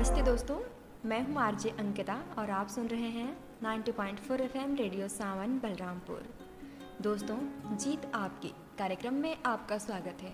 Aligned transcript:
नमस्ते 0.00 0.22
दोस्तों, 0.22 0.58
मैं 1.08 1.22
हूँ 1.22 1.36
आरजे 1.36 1.70
अंकिता 1.70 2.14
और 2.38 2.50
आप 2.50 2.68
सुन 2.68 2.86
रहे 2.86 3.08
हैं 3.08 3.36
90.4 3.62 4.40
एफएम 4.40 4.74
रेडियो 4.74 5.08
सावन 5.08 5.58
बलरामपुर। 5.58 6.22
दोस्तों, 7.00 7.36
जीत 7.76 8.12
आपकी 8.14 8.48
कार्यक्रम 8.78 9.14
में 9.14 9.36
आपका 9.46 9.78
स्वागत 9.78 10.22
है। 10.22 10.32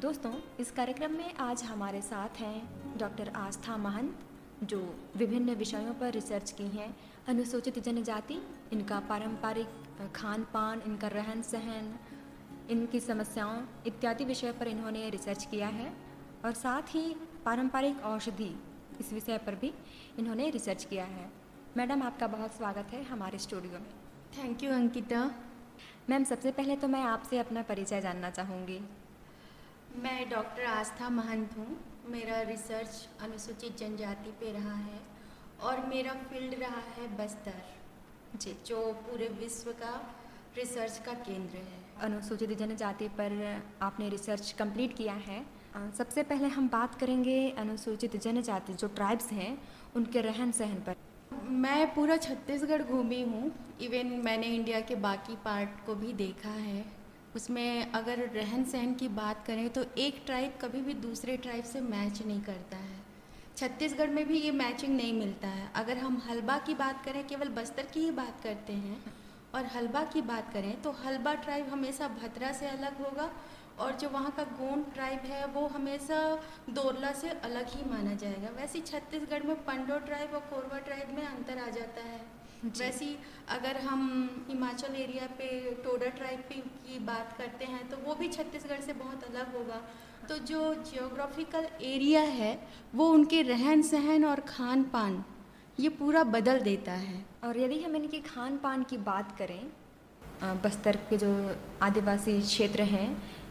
दोस्तों, 0.00 0.32
इस 0.60 0.70
कार्यक्रम 0.70 1.10
में 1.10 1.34
आज 1.34 1.62
हमारे 1.62 2.02
साथ 2.02 2.28
हैं 2.28 2.68
डॉक्टर 2.98 3.28
आस्था 3.28 3.76
महंत, 3.76 4.18
जो 4.64 4.96
विभिन्न 5.16 5.54
विषयों 5.54 5.94
पर 5.94 6.10
रिसर्च 6.10 6.50
की 6.50 6.66
हैं। 6.66 6.96
अनुसूचित 7.28 7.78
जनजाति, 7.78 8.42
इनका 8.72 9.00
पारंपरिक 9.00 10.12
खान 10.14 10.44
पान 10.44 10.82
इनका 10.86 11.08
रहन 11.08 11.42
सहन 11.42 11.94
इनकी 12.70 13.00
समस्याओं 13.00 13.62
इत्यादि 13.86 14.24
विषय 14.24 14.52
पर 14.52 14.68
इन्होंने 14.68 15.10
रिसर्च 15.10 15.44
किया 15.44 15.68
है। 15.68 16.12
और 16.44 16.52
साथ 16.52 16.82
ही 16.82 17.16
पारंपरिक 17.44 18.00
औषधि 18.00 18.54
इस 19.02 19.12
विषय 19.12 19.38
पर 19.38 19.54
भी 19.54 19.72
इन्होंने 20.18 20.48
रिसर्च 20.50 20.84
किया 20.84 21.04
है। 21.04 21.30
मैडम 21.76 22.02
आपका 22.02 22.26
बहुत 22.26 22.56
स्वागत 22.56 22.92
है 22.92 23.02
हमारे 23.04 23.38
स्टूडियो 23.38 23.78
में। 23.78 23.92
Thank 24.36 24.62
you 24.62 24.70
Ankita. 24.72 25.22
मैम 26.10 26.24
सबसे 26.24 26.50
पहले 26.52 26.76
तो 26.76 26.88
मैं 26.88 27.00
आपसे 27.04 27.38
अपना 27.38 27.62
परिचय 27.62 28.00
जानना 28.00 28.30
चाहूँगी। 28.30 28.78
मैं 30.02 30.28
डॉक्टर 30.30 30.64
आस्था 30.64 31.08
महंत 31.10 31.56
हूँ। 31.58 31.66
मेरा 32.08 32.40
रिसर्च 32.42 33.08
अनुसूचित 33.22 33.76
जनजाति 33.78 34.30
पे 34.40 34.52
रहा 34.52 34.74
है 34.76 35.00
और 35.62 35.84
मेरा 35.86 36.12
फ़ील्ड 36.28 36.54
रहा 36.60 36.82
है 36.96 37.06
बस्तर 37.16 37.60
जी। 38.36 38.54
जो 38.66 38.80
पूरे 39.02 39.28
विश्व 39.40 39.70
का 39.82 39.94
रिसर्च 40.56 41.00
का 41.06 41.12
केंद्र 41.22 41.56
है। 41.56 41.80
अनुसूचित 42.02 42.52
जनजाति 42.58 43.08
पर 43.18 43.34
आपने 43.82 44.08
रिसर्च 44.08 44.54
कंप्लीट 44.58 44.96
किया 44.96 45.14
है। 45.26 45.40
सबसे 45.72 46.22
पहले 46.22 46.48
हम 46.48 46.68
बात 46.68 46.94
करेंगे 46.94 47.50
अनुसूचित 47.58 48.16
जनजाति, 48.16 48.72
जो 48.72 48.88
ट्राइब्स 48.88 49.30
हैं, 49.32 49.58
उनके 49.96 50.20
रहन 50.20 50.50
सहन 50.52 50.80
पर। 50.80 50.96
मैं 51.42 51.94
पूरा 51.94 52.16
छत्तीसगढ़ 52.16 52.82
घूमी 52.82 53.20
हूँ। 53.22 53.50
इवन 53.82 54.06
मैंने 54.24 54.46
इंडिया 54.46 54.80
के 54.80 54.94
बाकी 54.96 55.36
पार्ट 55.44 55.84
को 55.86 55.94
भी 55.94 56.12
देखा 56.14 56.50
है। 56.50 56.84
उसमें 57.36 57.92
अगर 57.92 58.18
रहन 58.34 58.64
सहन 58.64 58.92
की 58.94 59.08
बात 59.10 59.44
करें 59.46 59.68
तो 59.70 59.84
एक 59.98 60.22
ट्राइब 60.26 60.58
कभी 60.62 60.80
भी 60.80 60.94
दूसरे 61.00 61.36
ट्राइब 61.36 61.64
से 61.64 61.80
मैच 61.80 62.22
नहीं 62.22 62.40
करता 62.42 62.76
है। 62.76 63.00
छत्तीसगढ़ 63.56 64.10
में 64.10 64.26
भी 64.28 64.38
ये 64.38 64.50
मैचिंग 64.50 64.96
नहीं 64.96 65.12
मिलता 65.12 65.48
है। 65.48 65.70
अगर 65.76 65.98
हम 65.98 66.20
हलबा 66.28 66.58
की 66.58 66.74
बात 66.74 67.04
करें, 67.04 67.26
केवल 67.26 67.48
बस्तर 67.52 67.86
की 67.94 68.00
ही 68.00 68.10
बात 68.12 68.40
करते 68.42 68.72
हैं, 68.74 69.02
और 69.54 69.66
हलबा 69.66 70.02
की 70.04 70.22
बात 70.22 70.52
करें 70.52 70.80
तो 70.82 70.90
हलबा 71.04 71.34
ट्राइब 71.40 71.68
हमेशा 71.68 72.08
भद्रा 72.10 72.52
से 72.52 72.68
अलग 72.68 73.00
होगा 73.00 73.30
और 73.78 73.92
जो 73.96 74.08
वहाँ 74.08 74.30
का 74.30 74.42
गोंड 74.58 74.84
ट्राइब 74.94 75.20
है 75.26 75.46
वो 75.54 75.66
हमेशा 75.68 76.20
दोरला 76.70 77.12
से 77.14 77.30
अलग 77.44 77.68
ही 77.68 77.90
माना 77.90 78.14
जाएगा। 78.16 78.50
वैसे 78.56 78.80
छत्तीसगढ़ 78.82 79.42
में 79.42 79.56
पंडो 79.64 79.98
ट्राइब 80.06 80.34
और 80.34 80.40
कोरवा 80.50 80.78
ट्राइब 80.80 81.16
में 81.16 81.24
अंतर 81.24 81.58
आ 81.58 81.68
जाता 81.70 82.02
है। 82.02 82.20
वैसी 82.64 83.16
अगर 83.50 83.76
हम 83.82 84.04
हिमाचल 84.48 84.94
एरिया 84.96 85.26
पे 85.38 85.48
टोडा 85.84 86.08
ट्राइब 86.18 86.40
पे 86.48 86.54
की 86.54 86.98
बात 87.06 87.34
करते 87.38 87.64
हैं 87.64 87.88
तो 87.88 87.96
वो 88.04 88.14
भी 88.14 88.28
छत्तीसगढ़ 88.30 88.80
से 88.80 88.92
बहुत 88.94 89.24
अलग 89.24 89.56
होगा। 89.56 89.80
तो 90.28 90.36
जो 90.46 90.62
जियोग्राफिकल 90.84 91.66
एरिया 91.84 92.20
है 92.32 92.52
वो 92.94 93.08
उनके 93.10 93.42
रहन 93.44 93.82
सहन 93.84 94.24
और 94.24 94.40
खान 94.48 94.82
पान 94.92 95.22
ये 95.78 95.88
पूरा 95.98 96.22
बदल 96.26 96.60
देता 96.62 96.92
है। 96.94 97.24
और 97.44 97.58
यदि 97.58 97.82
हम 97.82 97.96
इनके 97.96 98.18
खान 98.22 98.58
पान 98.58 98.82
की 98.82 98.96
बात 99.04 99.36
करें 99.38 99.62
बस्तर 100.62 100.96
के 101.10 101.16
जो 101.16 101.30
आदिवासी 101.82 102.40
क्षेत्र 102.42 102.82
हैं 102.84 103.08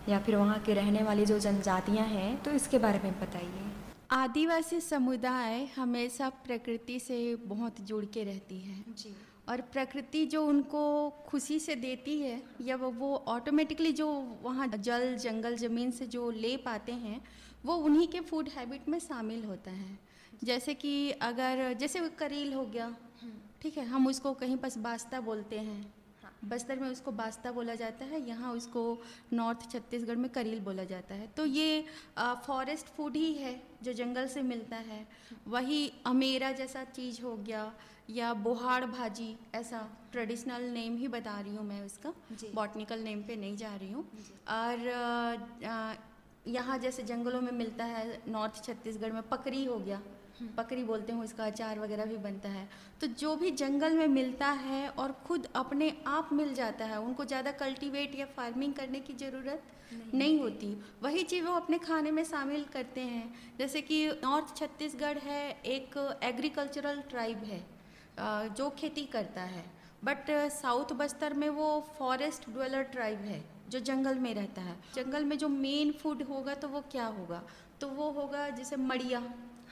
या 0.10 0.20
फिर 0.20 0.36
वहाँ 0.36 0.60
के 0.60 0.74
रहने 0.74 1.04
वाली 1.04 1.26
जो 1.26 1.40
जनजातियाँ 1.40 2.06
हैं 2.08 2.42
तो 2.44 2.52
इसके 2.52 2.80
बारे 2.80 3.00
में 3.04 3.20
बताइए। 3.22 3.70
आदिवासी 4.12 4.80
समुदाय 4.82 5.66
हमेशा 5.76 6.30
प्रकृति 6.46 7.00
से 7.00 7.36
बहुत 7.46 7.82
जुड़ 7.82 8.06
के 8.06 8.24
रहती 8.24 8.60
है। 8.60 8.84
जी। 8.98 9.14
और 9.50 9.62
प्रकृति 9.74 10.26
जो 10.26 10.46
उनको 10.46 10.84
खुशी 11.28 11.60
से 11.60 11.76
देती 11.76 12.20
है 12.20 12.42
या 12.62 12.76
वो 12.76 12.90
वो 12.92 13.16
ऑटोमेटिकली 13.28 13.92
जो 13.92 14.08
वहाँ 14.44 14.68
जल 14.70 15.16
जंगल 15.16 15.56
ज़मीन 15.56 15.92
से 15.92 16.08
जो 16.08 16.30
ले 16.32 16.56
पाते 16.58 16.92
हैं 16.92 17.22
वो 17.66 17.76
उन्हीं 17.76 18.08
के 18.08 18.20
फ़ूड 18.20 18.50
हैबिट 18.50 18.90
में 18.90 19.00
शामिल 19.00 19.44
होता 19.46 19.72
है। 19.72 20.00
जैसे 20.44 20.74
कि 20.74 21.12
अगर 21.22 21.74
जैसे 21.74 22.00
करील 22.20 22.54
हो 22.54 22.66
गया 22.66 22.94
ठीक 23.62 23.78
है 23.78 23.86
हम 23.86 24.08
उसको 24.08 24.34
कहीं 24.34 24.58
पर 24.58 24.80
बास्ता 24.80 25.20
बोलते 25.22 25.60
हाँ। 25.60 25.82
बस्तर 26.44 26.80
में 26.80 26.88
उसको 26.90 27.12
बास्ता 27.14 27.52
बोला 27.52 27.76
जाता 27.76 28.06
है 28.06 28.22
यहाँ 28.28 28.54
उसको 28.54 28.82
नॉर्थ 29.34 29.70
छत्तीसगढ़ 29.72 30.16
में 30.16 30.30
करील 30.32 30.60
बोला 30.60 30.84
जाता 30.84 31.16
है। 31.16 31.28
तो 31.38 31.46
ये 31.46 31.84
फॉरेस्ट 32.20 32.88
फ़ूड 32.88 33.16
ही 33.16 33.34
है 33.34 33.62
जो 33.84 33.94
जंगल 33.94 34.28
से 34.28 34.42
मिलता 34.44 34.76
है। 34.88 35.06
वही 35.48 35.92
अमेरा 36.06 36.52
जैसा 36.54 36.84
चीज़ 36.86 37.22
हो 37.22 37.36
गया 37.38 37.72
या 38.10 38.34
बोहाड़ 38.36 38.86
भाजी 38.86 39.36
ऐसा 39.56 39.88
ट्रेडिशनल 40.12 40.64
नेम 40.70 40.98
ही 40.98 41.08
बता 41.10 41.40
रही 41.40 41.56
हूँ 41.56 41.66
मैं 41.66 41.82
उसका। 41.86 42.14
बॉटनिकल 42.54 43.00
नेम 43.00 43.22
पे 43.24 43.36
नहीं 43.36 43.58
जा 43.58 43.76
रही 43.76 43.92
हूँ। 43.92 44.06
और 44.50 46.00
यहाँ 46.48 46.78
जैसे 46.80 47.04
जंगलों 47.04 47.42
में 47.42 47.52
मिलता 47.52 47.86
है 47.86 48.22
नॉर्थ 48.28 48.64
छत्तीसगढ़ 48.64 49.12
में 49.12 49.22
पकरी 49.30 49.64
हो 49.66 49.78
गया 49.80 50.02
पकड़ी 50.58 50.84
बोलते 50.84 51.14
हैं 51.14 51.24
उसका 51.24 51.46
अचार 51.46 51.80
वगैरह 51.80 52.06
भी 52.06 52.18
बनता 52.20 52.50
है। 52.50 52.68
तो 53.02 53.08
जो 53.16 53.36
भी 53.36 53.52
जंगल 53.54 53.94
में 53.94 54.08
मिलता 54.10 54.50
है 54.62 54.88
और 54.90 55.12
खुद 55.26 55.48
अपने 55.56 55.92
आप 56.08 56.30
मिल 56.34 56.54
जाता 56.54 56.86
है 56.86 57.00
उनको 57.00 57.26
ज़्यादा 57.26 57.52
कल्टीवेट 57.58 58.16
या 58.16 58.26
फ़ार्मिंग 58.36 58.74
करने 58.74 59.00
की 59.00 59.14
ज़रूरत 59.16 59.64
नहीं 59.94 60.20
नहीं 60.20 60.40
होती। 60.40 60.74
वही 61.04 61.24
चीज़ 61.24 61.46
वो 61.46 61.54
अपने 61.54 61.78
खाने 61.80 62.12
में 62.12 62.24
शामिल 62.24 62.64
करते 62.74 63.02
हैं। 63.04 63.58
जैसे 63.60 63.82
कि 63.82 64.06
नॉर्थ 64.24 64.56
छत्तीसगढ़ 64.58 65.18
है 65.20 65.50
एक 65.68 65.98
एग्रीकल्चरल 66.24 67.02
ट्राइब 67.10 67.44
है 67.44 67.64
जो 68.52 68.70
खेती 68.70 69.06
करता 69.08 69.42
है। 69.44 69.64
बट 70.04 70.30
साउथ 70.52 70.94
बस्तर 70.96 71.34
में 71.34 71.50
वो 71.52 71.68
फॉरेस्ट 71.98 72.50
ड्वेलर 72.50 72.84
ट्राइब 72.92 73.20
है 73.22 73.44
जो 73.70 73.80
जंगल 73.82 74.20
में 74.20 74.34
रहता 74.34 74.62
है। 74.62 74.76
जंगल 74.96 75.26
में 75.26 75.38
जो 75.38 75.50
मेन 75.50 75.92
फ़ूड 75.94 76.24
होगा 76.24 76.54
तो 76.56 76.68
वो 76.68 76.82
क्या 76.92 77.06
होगा? 77.10 77.42
तो 77.82 77.88
वो 77.90 78.10
होगा 78.12 78.48
जैसे 78.50 78.76
मड़िया। 78.78 79.20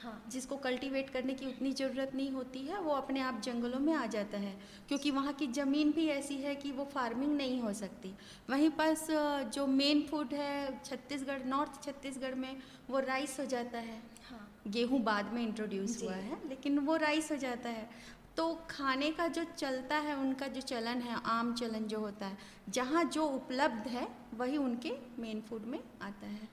हाँ। 0.02 0.24
जिसको 0.32 0.56
कल्टीवेट 0.56 1.10
करने 1.10 1.34
की 1.34 1.46
उतनी 1.46 1.72
ज़रूरत 1.72 2.14
नहीं 2.14 2.30
होती 2.30 2.58
है 2.60 2.80
वो 2.80 2.92
अपने 2.92 3.20
आप 3.20 3.40
जंगलों 3.40 3.78
में 3.80 3.92
आ 3.94 4.04
जाता 4.06 4.38
है। 4.38 4.54
क्योंकि 4.88 5.10
वहाँ 5.10 5.32
की 5.32 5.46
ज़मीन 5.52 5.90
भी 5.92 6.06
ऐसी 6.08 6.36
है 6.36 6.54
कि 6.54 6.70
वो 6.72 6.84
फ़ार्मिंग 6.84 7.36
नहीं 7.36 7.60
हो 7.60 7.72
सकती। 7.72 8.14
वहीं 8.50 8.70
पास 8.70 9.06
जो 9.54 9.66
मेन 9.66 10.00
फ़ूड 10.02 10.34
है 10.34 10.80
छत्तीसगढ़ 10.84 11.44
नॉर्थ 11.46 11.82
छत्तीसगढ़ 11.84 12.34
में 12.34 12.56
वो 12.90 13.00
राइस 13.00 13.38
हो 13.40 13.44
जाता 13.46 13.78
है। 13.78 14.02
हाँ। 14.30 14.46
गेहूँ 14.68 15.00
बाद 15.00 15.32
में 15.32 15.42
इंट्रोड्यूस 15.42 16.02
हुआ 16.02 16.14
है 16.14 16.38
लेकिन 16.48 16.78
वो 16.78 16.96
राइस 16.96 17.30
हो 17.30 17.36
जाता 17.36 17.68
है। 17.68 17.88
तो 18.36 18.52
खाने 18.70 19.10
का 19.10 19.26
जो 19.28 19.44
चलता 19.56 19.96
है 19.96 20.16
उनका 20.16 20.46
जो 20.46 20.60
चलन 20.60 21.00
है 21.00 21.20
आम 21.24 21.52
चलन 21.54 21.84
जो 21.84 21.98
होता 21.98 22.26
है 22.26 22.38
जहाँ 22.68 23.04
जो 23.04 23.24
उपलब्ध 23.26 23.88
है 23.88 24.06
वही 24.34 24.56
उनके 24.56 24.92
मेन 25.18 25.40
फ़ूड 25.40 25.64
में 25.64 25.78
आता 26.02 26.26
है। 26.26 26.48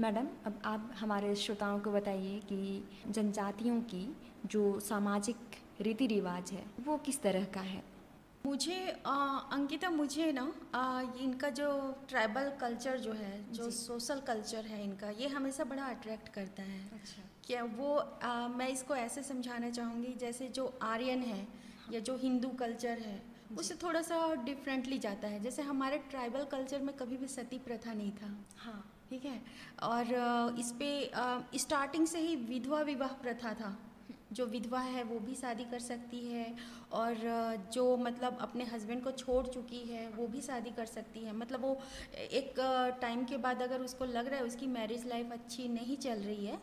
मैडम 0.00 0.28
अब 0.46 0.60
आप 0.64 0.90
हमारे 0.98 1.34
श्रोताओं 1.34 1.78
को 1.80 1.92
बताइए 1.92 2.38
कि 2.40 2.84
जनजातियों 3.08 3.80
की 3.80 4.06
जो 4.46 4.78
सामाजिक 4.80 5.36
रीति 5.80 6.06
रिवाज 6.06 6.50
है 6.52 6.64
वो 6.86 6.96
किस 6.96 7.20
तरह 7.22 7.44
का 7.44 7.60
है? 7.60 7.82
मुझे 8.46 8.76
अ, 9.06 9.10
अंकिता 9.52 9.90
मुझे 9.90 10.30
ना 10.32 10.42
ये 11.14 11.24
इनका 11.24 11.48
जो 11.50 11.68
ट्राइबल 12.08 12.50
कल्चर 12.60 12.98
जो 12.98 13.12
है 13.12 13.52
जो 13.52 13.70
सोशल 13.70 14.20
कल्चर 14.20 14.64
है 14.66 14.82
इनका 14.84 15.10
ये 15.10 15.28
हमेशा 15.28 15.64
बड़ा 15.64 15.84
अट्रैक्ट 15.84 16.28
करता 16.28 16.62
है। 16.62 16.80
अच्छा। 16.92 17.22
क्या 17.46 17.64
वो 17.64 17.94
अ, 17.94 18.48
मैं 18.48 18.68
इसको 18.68 18.94
ऐसे 18.96 19.22
समझाना 19.22 19.70
चाहूँगी 19.70 20.14
जैसे 20.14 20.48
जो 20.48 20.66
आर्यन 20.82 21.22
है 21.22 21.46
या 21.92 22.00
जो 22.00 22.16
हिंदू 22.16 22.48
कल्चर 22.48 22.98
है 22.98 23.20
उससे 23.58 23.74
थोड़ा 23.74 24.02
सा 24.02 24.34
डिफरेंटली 24.34 24.98
जाता 24.98 25.28
है। 25.28 25.40
जैसे 25.40 25.62
हमारे 25.62 25.98
ट्राइबल 26.10 26.44
कल्चर 26.44 26.82
में 26.82 26.94
कभी 26.96 27.16
भी 27.16 27.26
सती 27.28 27.58
प्रथा 27.58 27.92
नहीं 27.94 28.12
था। 28.12 28.34
हाँ। 28.58 28.91
ठीक 29.12 29.24
है? 29.24 29.40
और 29.82 30.54
इस 30.58 30.70
पे 30.72 31.58
स्टार्टिंग 31.58 32.06
से 32.06 32.18
ही 32.18 32.36
विधवा 32.36 32.80
विवाह 32.80 33.12
प्रथा 33.22 33.52
था। 33.54 33.78
जो 34.32 34.46
विधवा 34.46 34.80
है, 34.80 35.02
वो 35.04 35.18
भी 35.18 35.34
शादी 35.34 35.64
कर 35.64 35.78
सकती 35.78 36.20
है। 36.26 36.54
और 36.92 37.16
जो 37.72 37.96
मतलब 37.96 38.38
अपने 38.40 38.64
हस्बैंड 38.64 39.02
को 39.04 39.10
छोड़ 39.12 39.46
चुकी 39.46 39.80
है, 39.84 40.08
वो 40.10 40.26
भी 40.26 40.40
शादी 40.40 40.70
कर 40.70 40.86
सकती 40.86 41.20
है। 41.20 41.32
मतलब 41.32 41.62
वो, 41.62 41.76
एक 42.14 42.54
टाइम 43.00 43.24
के 43.24 43.36
बाद 43.36 43.62
अगर 43.62 43.80
उसको 43.80 44.04
लग 44.04 44.26
रहा 44.26 44.38
है, 44.38 44.44
उसकी 44.44 44.66
मैरिज 44.66 45.06
लाइफ 45.06 45.32
अच्छी 45.32 45.68
नहीं 45.68 45.96
चल 45.96 46.18
रही 46.20 46.46
है 46.46 46.58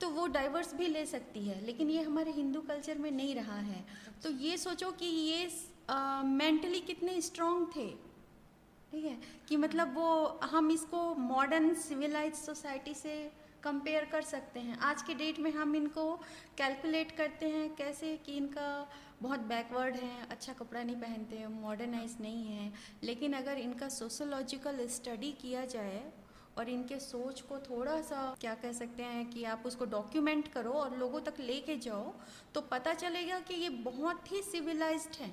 तो 0.00 0.08
वो 0.10 0.26
डाइवर्स 0.26 0.74
भी 0.74 0.86
ले 0.86 1.06
सकती 1.06 1.44
है। 1.44 1.64
लेकिन 1.64 1.90
ये 1.90 2.02
हमारे 2.02 2.30
हिंदू 2.32 2.60
कल्चर 2.60 2.98
में 2.98 3.10
नहीं 3.10 3.34
रहा 3.34 3.58
है। 3.58 3.84
तो 4.22 4.30
ये 4.30 4.56
सोचो 4.58 4.90
कि 4.92 5.06
ये 5.06 5.50
मेंटली 6.24 6.80
कितने 6.80 7.20
स्ट्रांग 7.20 7.66
थे। 7.76 8.03
ठीक 8.94 9.04
है? 9.04 9.16
कि 9.48 9.56
मतलब 9.56 9.94
वो 9.94 10.40
हम 10.42 10.70
इसको 10.70 10.98
मॉडर्न 11.14 11.72
सिविलाइज 11.74 12.34
सोसाइटी 12.34 12.92
से 12.94 13.14
कंपेयर 13.62 14.04
कर 14.04 14.22
सकते 14.22 14.60
हैं। 14.60 14.76
आज 14.78 15.02
के 15.02 15.14
डेट 15.14 15.38
में 15.38 15.50
हम 15.52 15.74
इनको 15.76 16.04
कैलकुलेट 16.58 17.12
करते 17.12 17.48
हैं 17.48 17.74
कैसे 17.74 18.16
कि 18.16 18.36
इनका 18.36 18.66
बहुत 19.22 19.40
बैकवर्ड 19.48 19.96
है 19.96 20.26
अच्छा 20.30 20.52
कपड़ा 20.52 20.82
नहीं 20.82 20.96
पहनते 20.96 21.36
हैं 21.36 21.48
मॉडर्नाइज 21.60 22.16
नहीं 22.20 22.46
है। 22.46 22.72
लेकिन 23.04 23.32
अगर 23.32 23.58
इनका 23.58 23.88
सोशोलॉजिकल 23.88 24.86
स्टडी 24.88 25.32
किया 25.32 25.64
जाए 25.64 26.02
और 26.58 26.68
इनके 26.68 26.98
सोच 27.00 27.40
को 27.40 27.58
थोड़ा 27.60 28.00
सा 28.02 28.34
क्या 28.40 28.54
कह 28.54 28.72
सकते 28.72 29.02
हैं 29.02 29.28
कि 29.30 29.44
आप 29.44 29.62
उसको 29.66 29.84
डॉक्यूमेंट 29.90 30.48
करो 30.48 30.72
और 30.72 30.96
लोगों 30.98 31.20
तक 31.20 31.40
लेके 31.40 31.76
जाओ 31.78 32.12
तो 32.54 32.60
पता 32.70 32.94
चलेगा 32.94 33.40
कि 33.40 33.54
ये 33.54 33.68
बहुत 33.88 34.32
ही 34.32 34.42
सिविलाइज्ड 34.42 35.20
है। 35.20 35.32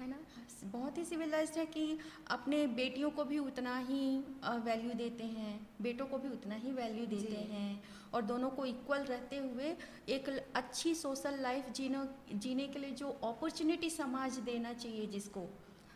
है 0.00 0.10
ना? 0.10 0.16
बहुत 0.64 0.98
ही 0.98 1.04
सिविलाइज्ड 1.04 1.58
है 1.58 1.66
कि 1.66 1.98
अपने 2.30 2.66
बेटियों 2.66 3.10
को 3.10 3.24
भी 3.24 3.38
उतना 3.38 3.78
ही 3.78 4.18
वैल्यू 4.44 4.94
देते 4.94 5.24
हैं 5.24 5.68
बेटों 5.82 6.06
को 6.06 6.18
भी 6.18 6.28
उतना 6.28 6.54
ही 6.54 6.72
वैल्यू 6.72 7.06
देते 7.06 7.36
हैं 7.36 7.82
और 8.14 8.22
दोनों 8.22 8.50
को 8.50 8.66
इक्वल 8.66 8.98
रहते 8.98 9.36
हुए 9.36 9.76
एक 10.08 10.28
अच्छी 10.54 10.94
सोशल 10.94 11.40
लाइफ 11.40 11.70
जीना 11.70 12.08
जीने 12.32 12.66
के 12.66 12.78
लिए 12.78 12.90
जो 12.90 13.08
अपॉर्चुनिटी 13.08 13.90
समाज 13.90 14.38
देना 14.38 14.72
चाहिए 14.72 15.06
जिसको 15.06 15.48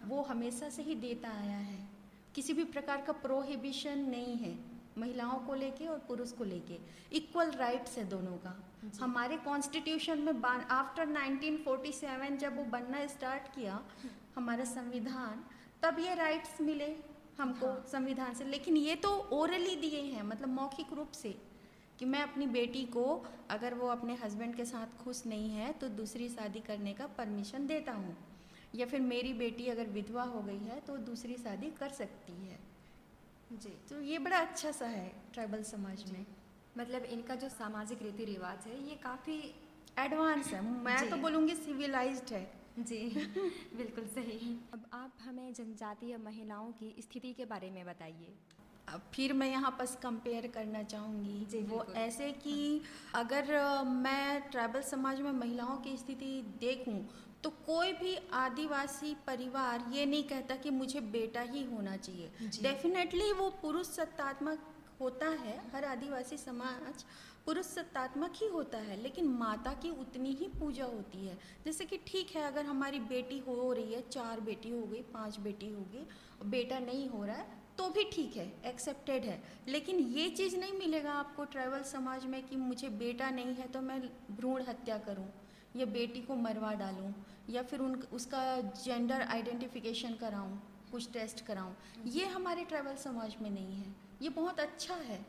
वो 0.04 0.22
हमेशा 0.22 0.68
से 0.70 0.82
ही 0.82 0.94
देता 0.94 1.28
आया 1.28 1.58
है। 1.58 1.88
किसी 2.34 2.52
भी 2.52 2.64
प्रकार 2.64 3.00
का 3.00 3.12
प्रोहिबिशन 3.12 3.98
नहीं 3.98 4.36
है। 4.36 4.67
महिलाओं 4.98 5.38
को 5.38 5.54
लेके 5.54 5.86
और 5.86 5.98
पुरुष 5.98 6.32
को 6.32 6.44
लेके। 6.44 6.78
इक्वल 7.16 7.50
राइट्स 7.50 7.98
है 7.98 8.04
दोनों 8.04 8.36
का। 8.36 8.54
हमारे 9.00 9.36
कॉन्स्टिट्यूशन 9.36 10.18
में 10.18 10.32
आफ्टर 10.42 11.06
1947 11.08 12.36
जब 12.36 12.56
वो 12.56 12.64
बनना 12.70 13.06
स्टार्ट 13.06 13.54
किया 13.54 13.80
हमारा 14.36 14.64
संविधान 14.64 15.44
तब 15.82 15.98
ये 15.98 16.14
राइट्स 16.14 16.60
मिले 16.60 16.94
हमको 17.38 17.66
हाँ। 17.66 17.84
संविधान 17.92 18.34
से। 18.34 18.44
लेकिन 18.44 18.76
ये 18.76 18.94
तो 18.96 19.10
ओरली 19.32 19.74
दिए 19.76 20.00
हैं 20.02 20.22
मतलब 20.22 20.48
मौखिक 20.48 20.92
रूप 20.92 21.12
से 21.12 21.34
कि 21.98 22.04
मैं 22.04 22.22
अपनी 22.22 22.46
बेटी 22.46 22.84
को 22.86 23.04
अगर 23.50 23.74
वो 23.74 23.88
अपने 23.88 24.14
हस्बैंड 24.14 24.54
के 24.54 24.64
साथ 24.64 25.02
खुश 25.04 25.22
नहीं 25.26 25.50
है 25.50 25.72
तो 25.72 25.88
दूसरी 25.88 26.28
शादी 26.28 26.60
करने 26.60 26.92
का 26.92 27.06
परमिशन 27.18 27.66
देता 27.66 27.92
हूँ। 27.92 28.16
या 28.74 28.86
फिर 28.86 29.00
मेरी 29.00 29.32
बेटी 29.32 29.66
अगर 29.66 29.86
विधवा 29.88 30.22
हो 30.22 30.40
गई 30.40 30.58
है 30.58 30.80
तो 30.80 30.96
दूसरी 30.96 31.36
शादी 31.36 31.70
कर 31.70 31.88
सकती 31.88 32.32
है। 32.32 32.58
जी। 33.52 33.68
तो 33.68 34.00
ये 34.00 34.18
बड़ा 34.18 34.38
अच्छा 34.38 34.70
सा 34.70 34.86
है 34.86 35.12
ट्राइबल 35.32 35.62
समाज 35.62 36.10
में। 36.10 36.26
मतलब 36.78 37.04
इनका 37.04 37.34
जो 37.34 37.48
सामाजिक 37.48 38.02
रीति 38.02 38.24
रिवाज 38.24 38.66
है 38.66 38.88
ये 38.88 38.94
काफ़ी 38.94 39.54
एडवांस 39.98 40.46
है। 40.46 40.60
मैं 40.62 41.10
तो 41.10 41.16
बोलूँगी 41.16 41.54
सिविलाइज्ड 41.54 42.32
है। 42.32 42.52
जी। 42.78 43.08
बिल्कुल 43.76 44.06
सही। 44.06 44.58
अब 44.72 44.86
आप 44.92 45.12
हमें 45.22 45.54
जनजातीय 45.54 46.16
महिलाओं 46.16 46.72
की 46.72 46.94
स्थिति 47.02 47.32
के 47.32 47.44
बारे 47.44 47.70
में 47.70 47.84
बताइए। 47.86 48.34
अब 48.88 49.00
फिर 49.14 49.32
मैं 49.32 49.50
यहाँ 49.50 49.76
बस 49.80 49.98
कंपेयर 50.02 50.46
करना 50.46 50.82
चाहूँगी। 50.82 51.46
जी, 51.50 51.62
वो 51.62 51.84
ऐसे 51.96 52.32
कि 52.32 52.82
अगर 53.14 53.82
मैं 53.84 54.50
ट्राइबल 54.50 54.82
समाज 54.82 55.20
में 55.20 55.32
महिलाओं 55.32 55.76
की 55.76 55.96
स्थिति 55.96 56.42
देखूँ 56.60 57.08
तो 57.44 57.50
कोई 57.66 57.92
भी 57.92 58.16
आदिवासी 58.34 59.14
परिवार 59.26 59.84
ये 59.92 60.04
नहीं 60.06 60.24
कहता 60.24 60.56
कि 60.56 60.70
मुझे 60.70 61.00
बेटा 61.12 61.40
ही 61.42 61.64
होना 61.64 61.96
चाहिए। 61.96 62.30
डेफिनेटली 62.62 63.32
वो 63.32 63.48
पुरुष 63.62 63.86
सत्तात्मक 63.86 64.66
होता 65.00 65.26
है 65.42 65.56
हर 65.74 65.84
आदिवासी 65.84 66.36
समाज 66.36 67.04
पुरुष 67.46 67.66
सत्तात्मक 67.66 68.32
ही 68.36 68.48
होता 68.48 68.78
है 68.78 69.00
लेकिन 69.02 69.28
माता 69.34 69.72
की 69.82 69.90
उतनी 69.90 70.32
ही 70.32 70.48
पूजा 70.60 70.84
होती 70.84 71.26
है। 71.26 71.38
जैसे 71.64 71.84
कि 71.84 71.98
ठीक 72.06 72.34
है 72.36 72.42
अगर 72.42 72.64
हमारी 72.64 72.98
बेटी 73.08 73.38
हो 73.38 73.72
रही 73.72 73.94
है 73.94 74.02
चार 74.10 74.40
बेटी 74.40 74.70
हो 74.70 74.82
गई 74.82 75.02
पाँच 75.14 75.38
बेटी 75.40 75.70
हो 75.70 75.86
गई 75.92 76.48
बेटा 76.50 76.78
नहीं 76.78 77.08
हो 77.08 77.24
रहा 77.24 77.36
है 77.36 77.56
तो 77.78 77.88
भी 77.88 78.04
ठीक 78.12 78.36
है 78.36 78.52
एक्सेप्टेड 78.66 79.24
है। 79.24 79.42
लेकिन 79.68 79.98
ये 79.98 80.28
चीज़ 80.30 80.56
नहीं 80.56 80.72
मिलेगा 80.72 81.12
आपको 81.14 81.44
ट्राइबल 81.44 81.82
समाज 81.82 82.24
में 82.26 82.42
कि 82.46 82.56
मुझे 82.56 82.88
बेटा 82.98 83.30
नहीं 83.30 83.54
है 83.54 83.68
तो 83.68 83.80
मैं 83.80 84.00
भ्रूण 84.30 84.62
हत्या 84.68 84.98
करूँ। 84.98 85.28
या 85.76 85.86
बेटी 85.86 86.20
को 86.20 86.34
मरवा 86.36 86.72
डालूं 86.74 87.12
या 87.50 87.62
फिर 87.62 87.80
उन 87.80 87.94
उसका 88.12 88.42
जेंडर 88.84 89.22
आइडेंटिफिकेशन 89.22 90.14
कराऊं 90.14 90.56
कुछ 90.90 91.10
टेस्ट 91.12 91.44
कराऊं 91.46 92.08
ये 92.08 92.26
हमारे 92.26 92.64
ट्राइबल 92.64 92.96
समाज 92.96 93.36
में 93.42 93.50
नहीं 93.50 93.74
है। 93.74 93.94
ये 94.22 94.28
बहुत 94.30 94.60
अच्छा 94.60 94.94
है। 94.94 95.24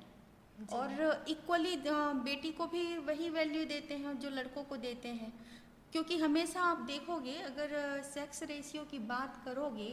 और 0.73 1.25
इक्वली 1.29 1.75
बेटी 2.23 2.51
को 2.51 2.65
भी 2.67 2.97
वही 2.99 3.29
वैल्यू 3.29 3.65
देते 3.65 3.93
हैं 3.95 4.17
जो 4.19 4.29
लड़कों 4.29 4.63
को 4.63 4.77
देते 4.77 5.09
हैं। 5.09 5.33
क्योंकि 5.91 6.17
हमेशा 6.17 6.61
आप 6.61 6.81
देखोगे 6.87 7.35
अगर 7.41 8.01
सेक्स 8.05 8.43
रेशियो 8.43 8.83
की 8.83 8.99
बात 9.07 9.41
करोगे 9.45 9.89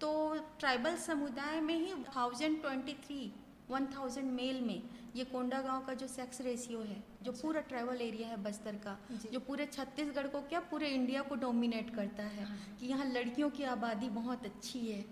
तो 0.00 0.10
ट्राइबल 0.58 0.96
समुदाय 0.98 1.60
में 1.60 1.74
ही 1.76 1.94
thousand 2.06 2.60
twenty 2.62 2.92
three 3.04 3.32
one 3.70 3.86
thousand 3.86 4.30
male 4.32 4.60
में 4.60 4.82
ये 5.16 5.24
कोंडा 5.24 5.60
गाँव 5.62 5.84
का 5.86 5.94
जो 5.94 6.06
सेक्स 6.06 6.40
रेशियो 6.40 6.80
है 6.80 7.02
जो 7.22 7.32
अच्छा। 7.32 7.42
पूरा 7.42 7.60
ट्राइबल 7.60 8.00
एरिया 8.00 8.28
है 8.28 8.36
बस्तर 8.42 8.76
का 8.76 8.98
जो 9.32 9.40
पूरे 9.40 9.66
छत्तीसगढ़ 9.66 10.26
को 10.26 10.40
क्या 10.48 10.60
पूरे 10.70 10.88
इंडिया 10.88 11.22
को 11.22 11.34
डोमिनेट 11.36 11.94
करता 11.94 12.22
है 12.28 12.44
हाँ। 12.44 12.76
कि 12.80 12.86
यहाँ 12.86 13.06
लड़कियों 13.06 13.50
की 13.50 13.64
आबादी 13.66 14.08
बहुत 14.12 14.44
अच्छी 14.44 14.86
है 14.86 15.04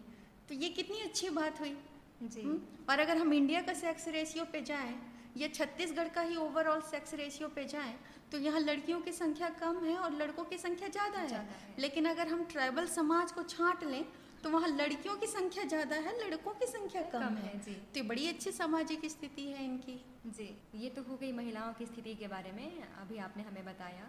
तो 0.48 0.54
ये 0.54 0.68
कितनी 0.70 1.00
अच्छी 1.00 1.30
बात 1.30 1.60
हुई 1.60 1.76
जी 2.22 2.42
हम्म? 2.42 2.60
और 2.90 2.98
अगर 2.98 3.16
हम 3.16 3.32
इंडिया 3.32 3.60
का 3.62 3.74
सेक्स 3.74 4.08
रेशियो 4.08 4.44
पे 4.44 4.60
जाएँ 4.62 4.94
या 5.36 5.48
छत्तीसगढ़ 5.48 6.08
का 6.08 6.20
ही 6.20 6.36
ओवरऑल 6.36 6.80
सेक्स 6.80 7.14
रेशियो 7.14 7.48
पे 7.48 7.64
जाएँ 7.64 7.94
तो 8.32 8.38
यहाँ 8.38 8.60
लड़कियों 8.60 9.00
की 9.00 9.12
संख्या 9.12 9.48
कम 9.60 9.84
है 9.84 9.96
और 9.96 10.12
लड़कों 10.12 10.44
की 10.44 10.58
संख्या 10.58 10.88
ज़्यादा 10.88 11.18
है 11.18 11.28
है। 11.28 11.76
लेकिन 11.78 12.04
अगर 12.04 12.28
हम 12.28 12.44
ट्राइबल 12.44 12.86
समाज 12.86 13.32
को 13.32 13.42
छांट 13.42 13.84
लें 13.84 14.04
तो 14.42 14.50
वहाँ 14.50 14.68
लड़कियों 14.70 15.16
की 15.16 15.26
संख्या 15.26 15.64
ज़्यादा 15.64 15.96
है 15.96 16.12
लड़कों 16.18 16.52
की 16.54 16.66
संख्या 16.68 17.02
कम, 17.04 17.20
कम 17.20 17.34
है। 17.36 17.58
जी। 17.60 17.74
तो 17.94 18.02
बड़ी 18.08 18.26
अच्छी 18.28 18.52
सामाजिक 18.52 19.06
स्थिति 19.10 19.46
है 19.46 19.64
इनकी। 19.64 20.00
जी 20.28 20.48
ये 20.76 20.88
तो 20.90 21.02
हो 21.02 21.16
गई 21.16 21.32
महिलाओं 21.34 21.72
की 21.72 21.86
स्थिति 21.86 22.14
के 22.14 22.28
बारे 22.28 22.52
में 22.52 22.82
अभी 23.00 23.18
आपने 23.20 23.42
हमें 23.44 23.64
बताया। 23.64 24.08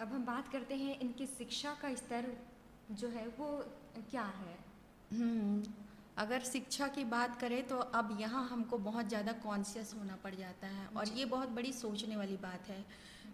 अब 0.00 0.12
हम 0.12 0.24
बात 0.26 0.48
करते 0.48 0.74
हैं 0.76 0.98
इनकी 1.00 1.26
शिक्षा 1.28 1.76
का 1.82 1.94
स्तर 1.96 2.32
जो 2.92 3.08
है 3.08 3.26
वो 3.38 3.50
क्या 4.10 4.24
है? 4.36 4.56
हम्म, 5.12 5.62
अगर 6.18 6.40
शिक्षा 6.44 6.86
की 6.88 7.04
बात 7.06 7.40
करें 7.40 7.66
तो 7.68 7.76
अब 7.76 8.16
यहाँ 8.20 8.46
हमको 8.48 8.78
बहुत 8.80 9.08
ज़्यादा 9.08 9.32
कॉन्शियस 9.42 9.94
होना 9.98 10.16
पड़ 10.24 10.34
जाता 10.34 10.66
है 10.68 10.86
और 10.96 11.08
ये 11.16 11.24
बहुत 11.26 11.48
बड़ी 11.50 11.72
सोचने 11.74 12.16
वाली 12.16 12.36
बात 12.38 12.68
है। 12.68 12.84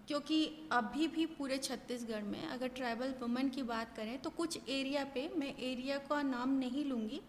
क्योंकि 0.08 0.68
अभी 0.72 1.08
भी 1.08 1.26
पूरे 1.26 1.58
छत्तीसगढ़ 1.58 2.22
में 2.22 2.46
अगर 2.48 2.68
ट्राइबल 2.68 3.14
वुमेन 3.20 3.48
की 3.48 3.62
बात 3.62 3.96
करें 3.96 4.22
तो 4.22 4.30
कुछ 4.30 4.58
एरिया 4.68 5.04
पे 5.04 5.30
मैं 5.36 5.54
एरिया 5.58 5.98
का 5.98 6.22
नाम 6.22 6.58
नहीं 6.58 6.84
लूँगी 6.84 7.20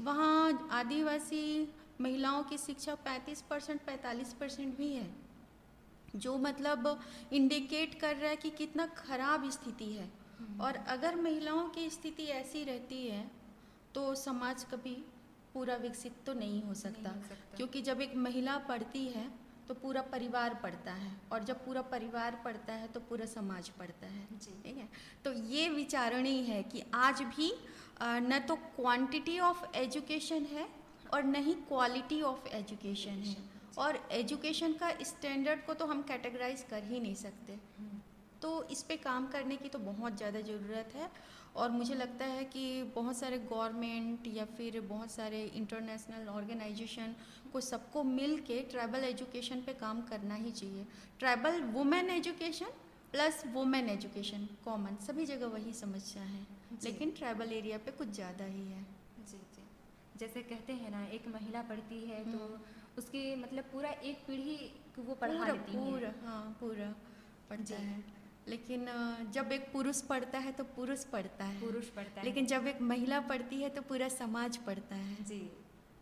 वहाँ 0.00 0.68
आदिवासी 0.72 1.68
महिलाओं 2.00 2.42
की 2.42 2.58
शिक्षा 2.58 2.96
35 3.06 3.40
परसेंट 3.40 3.80
पैंतालीस 3.80 4.32
परसेंट 4.32 4.76
भी 4.76 4.92
है 4.92 5.10
जो 6.16 6.38
मतलब 6.38 7.00
इंडिकेट 7.32 8.00
कर 8.00 8.16
रहा 8.16 8.30
है 8.30 8.36
कि 8.36 8.50
कितना 8.50 8.86
खराब 8.86 9.50
स्थिति 9.50 9.92
है 9.92 10.08
हम्म। 10.40 10.60
और 10.60 10.76
अगर 10.76 11.16
महिलाओं 11.16 11.68
की 11.68 11.90
स्थिति 11.90 12.22
ऐसी 12.22 12.64
रहती 12.64 13.06
है 13.06 13.30
तो 13.94 14.14
समाज 14.14 14.64
कभी 14.64 14.96
पूरा 15.54 15.76
विकसित 15.76 16.12
तो 16.26 16.32
नहीं 16.34 16.62
हो 16.62 16.74
सकता 16.74 17.10
नहीं 17.10 17.22
हो 17.22 17.28
सकता। 17.28 17.56
क्योंकि 17.56 17.82
जब 17.82 18.00
एक 18.00 18.16
महिला 18.16 18.58
पढ़ती 18.58 19.06
है 19.06 19.39
तो 19.70 19.74
पूरा 19.76 20.00
परिवार 20.02 20.54
पढ़ता 20.62 20.92
है 20.92 21.10
और 21.32 21.44
जब 21.44 21.64
पूरा 21.64 21.82
परिवार 21.90 22.40
पढ़ता 22.44 22.72
है 22.74 22.86
तो 22.88 23.00
पूरा 23.00 23.26
समाज 23.28 23.68
पढ़ता 23.70 24.06
है। 24.06 24.24
ठीक 24.38 24.76
है? 24.76 24.88
तो 25.24 25.32
ये 25.48 25.68
विचारणी 25.68 26.36
है 26.44 26.62
कि 26.62 26.82
आज 26.94 27.22
भी 27.28 27.52
न 28.02 28.38
तो 28.48 28.56
क्वांटिटी 28.76 29.38
ऑफ़ 29.40 29.64
एजुकेशन 29.76 30.46
है 30.52 30.66
और 31.12 31.24
न 31.24 31.42
ही 31.44 31.54
क्वालिटी 31.68 32.20
ऑफ़ 32.24 32.48
एजुकेशन 32.48 33.22
है। 33.22 33.36
और 33.78 33.98
एजुकेशन 34.12 34.72
का 34.72 34.90
स्टैंडर्ड 35.04 35.64
को 35.66 35.74
तो 35.74 35.86
हम 35.86 36.02
कैटेगराइज 36.02 36.64
कर 36.70 36.84
ही 36.84 37.00
नहीं 37.00 37.14
सकते। 37.16 37.52
हम्म, 37.78 38.00
तो 38.42 38.62
इस 38.70 38.82
पे 38.82 38.96
काम 38.98 39.26
करने 39.28 39.56
की 39.56 39.68
तो 39.68 39.78
बहुत 39.80 40.16
ज़्यादा 40.16 40.40
ज़रूरत 40.42 40.92
है 40.94 41.10
और 41.56 41.70
मुझे 41.70 41.94
लगता 41.94 42.24
है 42.24 42.44
कि 42.44 42.82
बहुत 42.94 43.16
सारे 43.16 43.38
गवर्नमेंट 43.40 44.26
या 44.26 44.44
फिर 44.56 44.80
बहुत 44.80 45.10
सारे 45.10 45.42
इंटरनेशनल 45.56 46.28
ऑर्गेनाइजेशन 46.28 47.14
को 47.52 47.60
सबको 47.60 48.02
मिल 48.04 48.36
के 48.40 48.60
ट्राइबल 48.70 49.04
एजुकेशन 49.04 49.60
पे 49.60 49.72
काम 49.74 50.00
करना 50.02 50.34
ही 50.34 50.50
चाहिए। 50.50 50.86
Tribal 51.18 51.60
women 51.72 52.10
education 52.10 52.66
plus 53.12 53.42
women 53.52 53.88
education 53.88 54.48
common 54.64 54.96
सभी 55.06 55.26
जगह 55.26 55.46
वही 55.46 55.72
समस्या 55.72 56.22
है 56.22 56.46
लेकिन 56.84 57.10
ट्राइबल 57.10 57.52
एरिया 57.52 57.78
पे 57.78 57.90
कुछ 57.90 58.08
ज़्यादा 58.10 58.44
ही 58.44 58.66
है। 58.66 58.82
जी 59.20 59.38
जी। 59.54 59.64
जैसे 60.18 60.42
कहते 60.42 60.72
हैं 60.72 60.90
ना 60.90 61.04
एक 61.08 61.28
महिला 61.28 61.62
पढ़ती 61.62 62.00
है 62.04 62.22
तो 62.24 62.38
हम्म। 62.38 62.60
उसकी 62.98 63.34
मतलब 63.36 63.64
पूरा 63.64 63.90
एक 63.90 64.24
पीढ़ी 64.26 64.56
वो 64.98 65.14
पढ़ा 65.14 65.32
पूरा 65.34 65.52
लेती 65.52 65.76
पूरा 65.76 66.08
है 66.08 66.14
हाँ 66.24 66.56
पूरा 66.60 66.94
पढ़ता। 67.50 67.76
है। 67.76 68.19
लेकिन 68.48 68.86
जब 69.34 69.52
एक 69.52 69.72
पुरुष 69.72 70.00
पढ़ता 70.02 70.38
है 70.38 70.52
तो 70.52 70.64
पुरुष 70.76 71.04
पढ़ता 71.04 71.44
है। 71.44 71.60
पुरुष 71.60 71.88
पढ़ता 71.88 72.20
है। 72.20 72.26
लेकिन 72.26 72.46
जब 72.46 72.66
एक 72.66 72.80
महिला 72.82 73.20
पढ़ती 73.28 73.60
है 73.62 73.68
तो 73.68 73.82
पूरा 73.82 74.08
समाज 74.08 74.56
पढ़ता 74.56 74.94
है। 74.96 75.24
जी। 75.24 75.42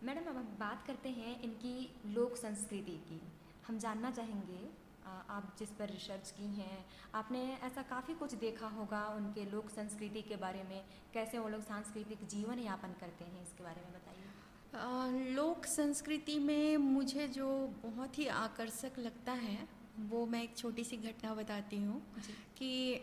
मैडम 0.02 0.30
अब 0.30 0.37
हम 0.37 0.57
बात 0.61 0.87
करते 0.87 1.09
हैं 1.11 1.40
इनकी 1.42 1.90
लोक 2.07 2.37
संस्कृति 2.37 2.97
की। 3.09 3.21
हम 3.66 3.78
जानना 3.78 4.11
चाहेंगे 4.11 4.68
आप 5.07 5.54
जिस 5.59 5.68
पर 5.68 5.88
रिसर्च 5.88 6.30
की 6.30 6.47
हैं 6.54 6.85
आपने 7.14 7.40
ऐसा 7.64 7.83
काफ़ी 7.83 8.14
कुछ 8.14 8.35
देखा 8.35 8.66
होगा 8.68 9.02
उनके 9.09 9.45
लोक 9.45 9.71
संस्कृति 9.71 10.23
के 10.23 10.37
बारे 10.37 10.62
में 10.62 10.85
कैसे 11.14 11.38
वो 11.38 11.49
लोग 11.49 11.62
सांस्कृतिक 11.62 12.26
जीवन 12.26 12.59
यापन 12.59 12.92
करते 13.00 13.25
हैं 13.25 13.42
इसके 13.42 13.64
बारे 13.64 13.80
में 13.80 13.92
बताइए। 13.92 15.35
लोक 15.35 15.64
संस्कृति 15.66 16.38
में 16.38 16.76
मुझे 16.76 17.28
जो 17.28 17.49
बहुत 17.83 18.18
ही 18.18 18.26
आकर्षक 18.26 18.99
लगता 18.99 19.33
है 19.33 19.59
वो 19.99 20.26
मैं 20.26 20.43
एक 20.43 20.57
छोटी 20.57 20.85
सी 20.85 20.97
घटना 20.97 21.35
बताती 21.35 21.76
हूँ 21.76 22.02
कि 22.59 22.95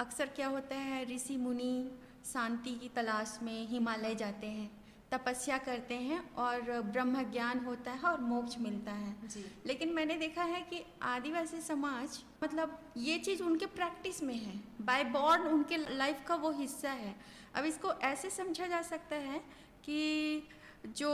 अक्सर 0.00 0.26
क्या 0.26 0.48
होता 0.48 0.76
है 0.76 1.04
ऋषि 1.04 1.36
मुनि 1.36 1.90
शांति 2.26 2.74
की 2.74 2.88
तलाश 2.88 3.38
में 3.42 3.66
हिमालय 3.68 4.14
जाते 4.14 4.46
हैं 4.46 4.70
तपस्या 5.12 5.58
करते 5.58 5.94
हैं 5.94 6.18
और 6.34 6.80
ब्रह्म 6.82 7.22
ज्ञान 7.32 7.58
होता 7.58 7.92
है 7.92 8.00
और 8.00 8.20
मोक्ष 8.20 8.58
मिलता 8.58 8.92
है। 8.92 9.28
जी। 9.28 9.44
लेकिन 9.66 9.92
मैंने 9.92 10.16
देखा 10.16 10.42
है 10.42 10.60
कि 10.60 10.82
आदिवासी 11.02 11.60
समाज 11.60 12.18
मतलब 12.44 12.78
ये 12.96 13.18
चीज़ 13.18 13.42
उनके 13.42 13.66
प्रैक्टिस 13.66 14.22
में 14.22 14.34
है 14.34 14.60
बाय 14.80 15.04
बॉर्न 15.04 15.42
उनके 15.42 15.76
लाइफ 15.96 16.24
का 16.28 16.34
वो 16.34 16.50
हिस्सा 16.50 16.90
है। 16.90 17.14
अब 17.54 17.64
इसको 17.64 17.92
ऐसे 18.02 18.30
समझा 18.30 18.66
जा 18.66 18.82
सकता 18.82 19.16
है 19.16 19.38
कि 19.84 20.48
जो 20.86 21.10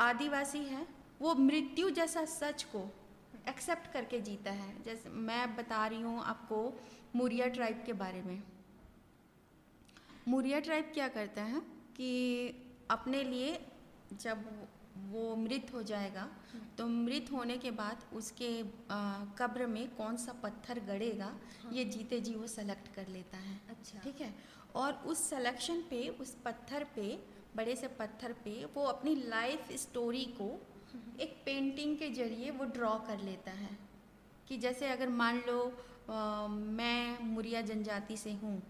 आदिवासी 0.00 0.64
है 0.64 0.86
वो 1.20 1.34
मृत्यु 1.34 1.90
जैसा 1.90 2.24
सच 2.24 2.62
को 2.62 2.90
एक्सेप्ट 3.48 3.92
करके 3.92 4.20
जीता 4.20 4.50
है। 4.52 4.70
जैसे 4.84 5.10
मैं 5.10 5.56
बता 5.56 5.86
रही 5.86 6.00
हूँ 6.02 6.22
आपको 6.24 6.58
मुरिया 7.16 7.46
ट्राइब 7.48 7.82
के 7.86 7.92
बारे 7.94 8.22
में। 8.22 8.42
मुरिया 10.28 10.60
ट्राइब 10.60 10.90
क्या 10.94 11.08
करता 11.08 11.42
है 11.44 11.60
कि 11.96 12.10
अपने 12.90 13.22
लिए 13.24 13.58
जब 14.14 14.44
वो 15.10 15.34
मृत 15.36 15.70
हो 15.74 15.82
जाएगा 15.82 16.28
तो 16.78 16.86
मृत 16.86 17.26
होने 17.32 17.56
के 17.58 17.70
बाद 17.70 18.04
उसके 18.14 18.50
कब्र 19.38 19.66
में 19.66 19.88
कौन 19.96 20.16
सा 20.16 20.32
पत्थर 20.42 20.80
गड़ेगा 20.86 21.26
हाँ। 21.62 21.72
ये 21.72 21.84
जीते 21.84 22.20
जी 22.20 22.34
वो 22.34 22.46
सेलेक्ट 22.46 22.94
कर 22.94 23.08
लेता 23.08 23.36
है। 23.36 23.60
अच्छा। 23.70 24.00
ठीक 24.00 24.20
है? 24.20 24.34
और 24.74 24.92
उस 25.06 25.22
सिलेक्शन 25.30 25.82
पे 25.90 26.06
उस 26.20 26.34
पत्थर 26.44 26.84
पे 26.96 27.06
बड़े 27.56 27.76
से 27.76 27.88
पत्थर 27.98 28.32
पे 28.44 28.64
वो 28.74 28.84
अपनी 28.86 29.14
लाइफ 29.28 29.72
स्टोरी 29.80 30.24
को 30.40 30.50
एक 31.20 31.36
पेंटिंग 31.46 31.96
के 31.98 32.08
ज़रिए 32.10 32.50
वो 32.50 32.64
ड्रॉ 32.64 32.94
कर 33.06 33.20
लेता 33.20 33.50
है 33.50 33.76
कि 34.48 34.56
जैसे 34.56 34.88
अगर 34.88 35.08
मान 35.08 35.42
लो 35.48 35.60
अ, 36.10 36.46
मैं 36.48 37.18
मुरिया 37.24 37.60
जनजाति 37.62 38.16
से 38.16 38.32
हूँ 38.32 38.62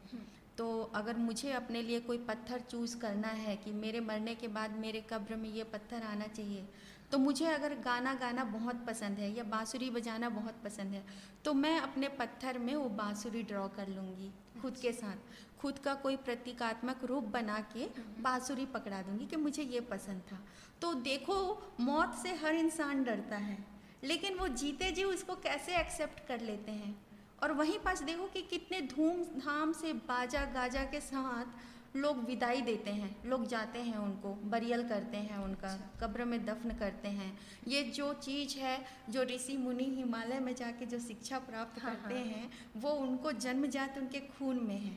तो 0.58 0.68
अगर 0.94 1.16
मुझे 1.16 1.52
अपने 1.52 1.82
लिए 1.82 2.00
कोई 2.00 2.18
पत्थर 2.18 2.60
चूज़ 2.60 2.96
करना 2.98 3.28
है 3.28 3.56
कि 3.56 3.72
मेरे 3.72 4.00
मरने 4.00 4.34
के 4.34 4.48
बाद 4.48 4.70
मेरे 4.78 5.00
कब्र 5.10 5.36
में 5.36 5.48
ये 5.48 5.64
पत्थर 5.64 6.02
आना 6.02 6.26
चाहिए 6.26 6.64
तो 7.12 7.18
मुझे 7.18 7.46
अगर 7.46 7.74
गाना 7.74 8.14
गाना 8.14 8.44
बहुत 8.44 8.84
पसंद 8.86 9.18
है 9.18 9.30
या 9.36 9.44
बांसुरी 9.44 9.90
बजाना 9.90 10.28
बहुत 10.28 10.54
पसंद 10.64 10.94
है 10.94 11.02
तो 11.44 11.54
मैं 11.54 11.78
अपने 11.80 12.08
पत्थर 12.08 12.58
में 12.58 12.74
वो 12.74 12.88
बांसुरी 12.88 13.42
ड्रॉ 13.42 13.68
कर 13.68 13.88
लूँगी 13.88 14.30
खुद 14.60 14.76
के 14.76 14.92
साथ। 14.92 15.16
खुद 15.60 15.78
का 15.78 15.94
कोई 15.94 16.16
प्रतीकात्मक 16.16 17.04
रूप 17.04 17.24
बना 17.24 17.58
के 17.74 17.88
बांसुरी 18.22 18.66
पकड़ा 18.66 19.02
दूँगी 19.02 19.26
कि 19.26 19.36
मुझे 19.36 19.62
ये 19.62 19.80
पसंद 19.80 20.22
था। 20.32 20.38
तो 20.82 20.92
देखो 20.94 21.36
मौत 21.80 22.14
से 22.22 22.34
हर 22.36 22.54
इंसान 22.54 23.02
डरता 23.04 23.36
है 23.36 23.58
लेकिन 24.04 24.34
वो 24.34 24.48
जीते 24.48 24.90
जी 24.92 25.04
उसको 25.04 25.34
कैसे 25.36 25.76
एक्सेप्ट 25.76 26.26
कर 26.26 26.40
लेते 26.40 26.72
हैं? 26.72 26.94
और 27.42 27.52
वहीं 27.52 27.78
पास 27.78 28.02
देखो 28.02 28.26
कि 28.26 28.42
कितने 28.42 28.80
धूमधाम 28.82 29.72
से 29.72 29.92
बाजा 29.92 30.44
गाजा 30.44 30.82
के 30.84 31.00
साथ 31.00 31.96
लोग 31.96 32.18
विदाई 32.24 32.60
देते 32.60 32.90
हैं 32.90 33.10
लोग 33.26 33.46
जाते 33.46 33.78
हैं 33.78 33.96
उनको 33.96 34.32
बरियल 34.50 34.82
करते 34.88 35.16
हैं 35.16 35.38
उनका 35.38 35.74
कब्र 36.00 36.24
में 36.24 36.44
दफन 36.46 36.76
करते 36.78 37.08
हैं। 37.08 37.32
ये 37.68 37.82
जो 37.90 38.12
चीज़ 38.14 38.56
है 38.58 38.78
जो 39.10 39.22
ऋषि 39.24 39.56
मुनि 39.56 39.84
हिमालय 39.96 40.40
में 40.40 40.54
जाके 40.54 40.86
जो 40.86 40.98
शिक्षा 40.98 41.38
प्राप्त 41.38 41.82
हाँ, 41.82 41.94
करते 41.94 42.14
हाँ। 42.14 42.24
हैं 42.24 42.50
वो 42.76 42.90
उनको 42.90 43.32
जन्मजात 43.32 43.98
उनके 43.98 44.20
खून 44.28 44.60
में 44.64 44.78
है। 44.78 44.96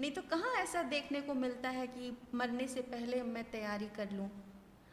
नहीं 0.00 0.10
तो 0.10 0.22
कहाँ 0.22 0.54
ऐसा 0.54 0.82
देखने 0.82 1.20
को 1.20 1.34
मिलता 1.34 1.68
है 1.68 1.86
कि 1.86 2.16
मरने 2.34 2.66
से 2.68 2.80
पहले 2.80 3.22
मैं 3.22 3.50
तैयारी 3.50 3.86
कर 3.96 4.10
लूँ? 4.10 4.30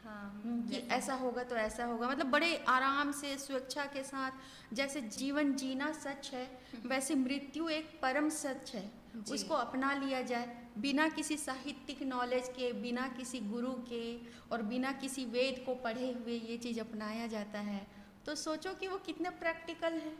हाँ 0.04 0.42
कि 0.70 0.76
ऐसा 0.76 1.14
होगा 1.14 1.42
तो 1.42 1.56
ऐसा 1.56 1.84
होगा। 1.84 2.08
मतलब 2.08 2.26
बड़े 2.26 2.64
आराम 2.68 3.12
से 3.12 3.38
स्वेच्छा 3.38 3.84
के 3.84 4.02
साथ 4.02 4.30
जैसे 4.72 5.00
जीवन 5.00 5.54
जीना 5.54 5.92
सच 5.92 6.30
है 6.34 6.60
वैसे 6.86 7.14
मृत्यु 7.14 7.68
एक 7.68 7.98
परम 8.02 8.28
सच 8.28 8.74
है। 8.74 8.90
उसको 9.30 9.54
अपना 9.54 9.92
लिया 9.94 10.22
जाए 10.22 10.56
बिना 10.78 11.08
किसी 11.08 11.36
साहित्यिक 11.36 12.02
नॉलेज 12.02 12.48
के 12.48 12.72
बिना 12.72 13.08
किसी 13.08 13.40
गुरु 13.40 13.72
के 13.72 14.16
और 14.52 14.62
बिना 14.62 14.92
किसी 14.92 15.24
वेद 15.24 15.62
को 15.66 15.74
पढ़े 15.74 16.12
हुए 16.12 16.32
ये 16.32 16.56
चीज़ 16.56 16.80
अपनाया 16.80 17.26
जाता 17.26 17.58
है। 17.58 17.86
तो 18.26 18.34
सोचो 18.34 18.74
कि 18.74 18.86
वो 18.86 18.98
कितने 18.98 19.30
प्रैक्टिकल 19.30 19.92
है। 19.92 20.16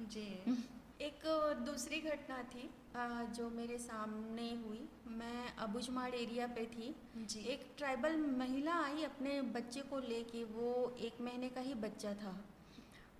जी। 0.00 0.28
एक 1.00 1.22
दूसरी 1.66 2.00
घटना 2.00 2.42
थी 2.42 2.70
जो 2.96 3.50
मेरे 3.50 3.78
सामने 3.78 4.54
हुई। 4.54 4.88
मैं 5.06 5.56
अबुजमाड़ 5.56 6.14
एरिया 6.14 6.46
पे 6.46 6.66
थी। 6.66 6.94
जी। 7.26 7.40
एक 7.40 7.74
ट्राइबल 7.78 8.16
महिला 8.16 8.74
आई 8.74 9.02
अपने 9.02 9.42
बच्चे 9.42 9.80
को 9.80 9.98
लेके। 9.98 10.44
वो 10.44 10.94
एक 10.98 11.20
महीने 11.20 11.48
का 11.48 11.60
ही 11.60 11.74
बच्चा 11.74 12.14
था। 12.14 12.44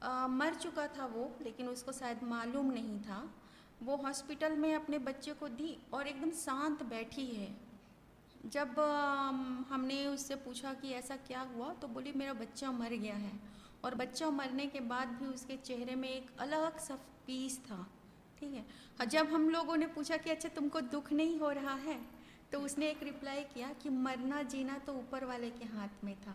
अ, 0.02 0.26
मर 0.26 0.54
चुका 0.54 0.88
था 0.88 1.06
वो 1.06 1.36
लेकिन 1.42 1.68
उसको 1.68 1.92
शायद 1.92 2.22
मालूम 2.22 2.70
नहीं 2.70 3.00
था। 3.00 3.34
वो 3.82 3.96
हॉस्पिटल 3.96 4.56
में 4.56 4.74
अपने 4.74 4.98
बच्चे 4.98 5.32
को 5.32 5.48
दी 5.48 5.78
और 5.92 6.06
एकदम 6.06 6.30
शांत 6.30 6.82
बैठी 6.82 7.26
है। 7.26 7.56
जब 8.46 8.80
हमने 9.70 10.06
उससे 10.06 10.34
पूछा 10.34 10.74
कि 10.74 10.92
ऐसा 10.92 11.16
क्या 11.16 11.40
हुआ 11.40 11.72
तो 11.72 11.88
बोली 11.88 12.12
मेरा 12.12 12.32
बच्चा 12.32 12.70
मर 12.72 12.90
गया 12.90 13.14
है। 13.14 13.32
और 13.84 13.94
बच्चा 13.94 14.30
मरने 14.30 14.66
के 14.66 14.80
बाद 14.80 15.08
भी 15.08 15.26
उसके 15.26 15.56
चेहरे 15.56 15.94
में 15.94 16.08
एक 16.08 16.38
अलग 16.38 16.78
सा 16.78 16.96
पीस 17.26 17.58
था। 17.58 17.86
ठीक 18.44 18.54
है। 18.54 18.64
और 19.00 19.06
जब 19.06 19.26
हम 19.26 19.48
लोगों 19.50 19.76
ने 19.76 19.86
पूछा 19.86 20.16
कि 20.16 20.30
अच्छा 20.30 20.48
तुमको 20.48 20.80
दुख 20.80 21.12
नहीं 21.12 21.38
हो 21.38 21.50
रहा 21.50 21.74
है? 21.74 22.00
तो 22.52 22.60
उसने 22.60 22.88
एक 22.88 23.02
रिप्लाई 23.02 23.44
किया 23.44 23.72
कि, 23.72 23.88
मरना 23.88 24.42
जीना 24.42 24.78
तो 24.78 24.92
ऊपर 24.92 25.24
वाले 25.24 25.50
के 25.50 25.64
हाथ 25.64 26.04
में 26.04 26.14
था। 26.16 26.34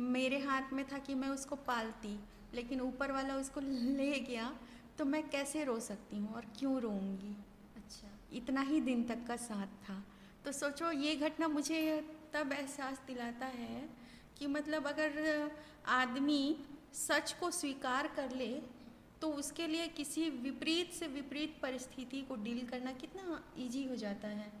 मेरे 0.00 0.38
हाथ 0.38 0.72
में 0.72 0.84
था 0.88 0.98
कि 0.98 1.14
मैं 1.14 1.28
उसको 1.28 1.56
पालती, 1.56 2.18
लेकिन 2.54 2.80
ऊपर 2.80 3.12
वाला 3.12 3.36
उसको 3.36 3.60
ले 3.60 4.18
गया 4.20 4.52
तो 4.98 5.04
मैं 5.04 5.28
कैसे 5.28 5.64
रो 5.64 5.80
सकती 5.80 6.16
हूँ 6.16 6.34
और 6.34 6.44
क्यों 6.58 6.80
रोऊँगी? 6.80 7.36
अच्छा 7.76 8.08
इतना 8.32 8.60
ही 8.60 8.80
दिन 8.80 9.04
तक 9.04 9.26
का 9.28 9.36
साथ 9.36 9.66
था। 9.66 10.02
तो 10.44 10.52
सोचो, 10.52 10.90
ये 10.92 11.16
घटना 11.16 11.48
मुझे 11.48 11.80
तब 12.34 12.52
एहसास 12.52 13.00
दिलाता 13.06 13.46
है 13.46 13.88
कि 14.38 14.46
मतलब 14.46 14.86
अगर 14.86 15.50
आदमी 15.86 16.56
सच 16.94 17.32
को 17.32 17.50
स्वीकार 17.50 18.06
कर 18.06 18.30
ले 18.30 18.79
तो 19.22 19.28
उसके 19.32 19.66
लिए 19.66 19.86
किसी 19.86 20.28
विपरीत 20.40 20.92
से 20.92 21.06
विपरीत 21.08 21.58
परिस्थिति 21.62 22.20
को 22.22 22.36
डील 22.36 22.66
करना 22.66 22.92
कितना 22.92 23.42
इजी 23.58 23.84
हो 23.84 23.96
जाता 23.96 24.28
है? 24.28 24.52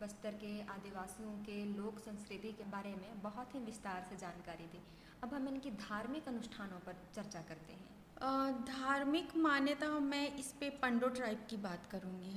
बस्तर 0.00 0.34
के 0.34 0.60
आदिवासियों 0.68 1.32
के 1.44 1.64
लोक 1.66 1.98
संस्कृति 1.98 2.52
के 2.52 2.64
बारे 2.70 2.90
में 2.90 3.22
बहुत 3.22 3.54
ही 3.54 3.60
विस्तार 3.60 4.06
से 4.10 4.16
जानकारी 4.16 4.64
दी। 4.64 4.80
अब 5.22 5.34
हम 5.34 5.48
इनकी 5.48 5.70
धार्मिक 5.70 6.28
अनुष्ठानों 6.28 6.78
पर 6.78 6.96
चर्चा 7.14 7.40
करते 7.40 7.72
हैं। 7.72 8.64
धार्मिक 8.64 9.36
मान्यता 9.36 9.88
मैं 10.02 10.36
इस 10.36 10.52
पे 10.60 10.70
पंडो 10.82 11.08
ट्राइब 11.08 11.46
की 11.50 11.56
बात 11.58 11.86
करूँगी। 11.90 12.30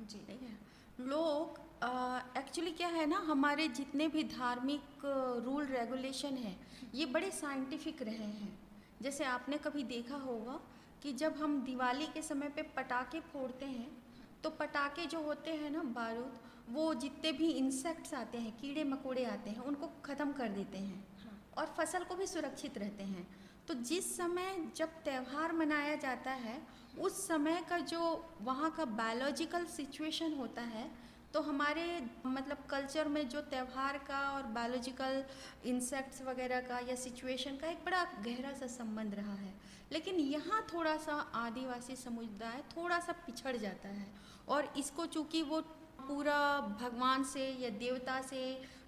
जी। 0.00 0.18
ठीक 0.18 0.42
है? 0.42 0.56
लोग 1.00 1.60
एक्चुअली 2.38 2.70
क्या 2.72 2.88
है 2.88 3.06
ना 3.06 3.18
हमारे 3.26 3.68
जितने 3.70 4.08
भी 4.08 4.22
धार्मिक 4.28 5.04
रूल 5.44 5.66
रेगुलेशन 5.66 6.36
है 6.36 6.56
ये 6.94 7.06
बड़े 7.06 7.30
साइंटिफिक 7.30 8.02
रहे 8.02 8.30
हैं। 8.32 8.58
जैसे 9.02 9.24
आपने 9.26 9.58
कभी 9.58 9.82
देखा 9.86 10.16
होगा 10.18 10.60
कि 11.02 11.12
जब 11.12 11.34
हम 11.36 11.60
दिवाली 11.62 12.06
के 12.06 12.22
समय 12.22 12.48
पे 12.48 12.62
पटाखे 12.76 13.20
फोड़ते 13.20 13.66
हैं 13.66 13.90
तो 14.42 14.50
पटाखे 14.50 15.06
जो 15.06 15.20
होते 15.20 15.50
हैं 15.50 15.70
ना 15.70 15.82
बारूद 15.94 16.38
वो 16.70 16.94
जितने 16.94 17.32
भी 17.32 17.50
इंसेक्ट्स 17.50 18.14
आते 18.14 18.38
हैं 18.38 18.52
कीड़े 18.56 18.84
मकोड़े 18.84 19.24
आते 19.24 19.50
हैं 19.50 19.60
उनको 19.60 19.90
ख़त्म 20.04 20.32
कर 20.32 20.48
देते 20.48 20.78
हैं 20.78 21.06
हाँ। 21.22 21.54
और 21.58 21.66
फ़सल 21.66 22.04
को 22.04 22.14
भी 22.14 22.26
सुरक्षित 22.26 22.78
रहते 22.78 23.04
हैं। 23.04 23.26
तो 23.68 23.74
जिस 23.74 24.16
समय 24.16 24.56
जब 24.76 24.88
त्यौहार 25.04 25.52
मनाया 25.52 25.94
जाता 25.94 26.30
है 26.30 26.60
उस 26.98 27.26
समय 27.28 27.64
का 27.68 27.78
जो 27.78 28.00
वहाँ 28.42 28.70
का 28.70 28.84
बायोलॉजिकल 28.84 29.64
सिचुएशन 29.66 30.34
होता 30.34 30.62
है 30.62 30.90
तो 31.34 31.40
हमारे 31.40 31.84
मतलब 32.26 32.64
कल्चर 32.70 33.08
में 33.08 33.28
जो 33.28 33.40
त्यौहार 33.40 33.98
का 33.98 34.18
और 34.30 34.42
बायोलॉजिकल 34.52 35.24
इंसेक्ट्स 35.66 36.22
वगैरह 36.22 36.60
का 36.60 36.78
या 36.78 36.94
सिचुएशन 36.94 37.56
का 37.56 37.66
एक 37.66 37.84
बड़ा 37.84 38.04
गहरा 38.24 38.52
सा 38.52 38.66
संबंध 38.66 39.14
रहा 39.14 39.34
है। 39.34 39.52
लेकिन 39.92 40.14
यहाँ 40.16 40.66
थोड़ा 40.74 40.96
सा 40.96 41.14
आदिवासी 41.34 41.96
समुदाय 41.96 42.62
थोड़ा 42.76 42.98
सा 43.00 43.12
पिछड़ 43.26 43.56
जाता 43.56 43.88
है 43.88 44.06
और 44.48 44.72
इसको 44.78 45.06
चूँकि 45.06 45.42
वो 45.42 45.60
पूरा 46.00 46.38
भगवान 46.80 47.24
से 47.24 47.46
या 47.60 47.70
देवता 47.78 48.20
से 48.22 48.40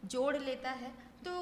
जोड़ 0.04 0.36
लेता 0.36 0.70
है 0.70 0.92
तो 1.24 1.32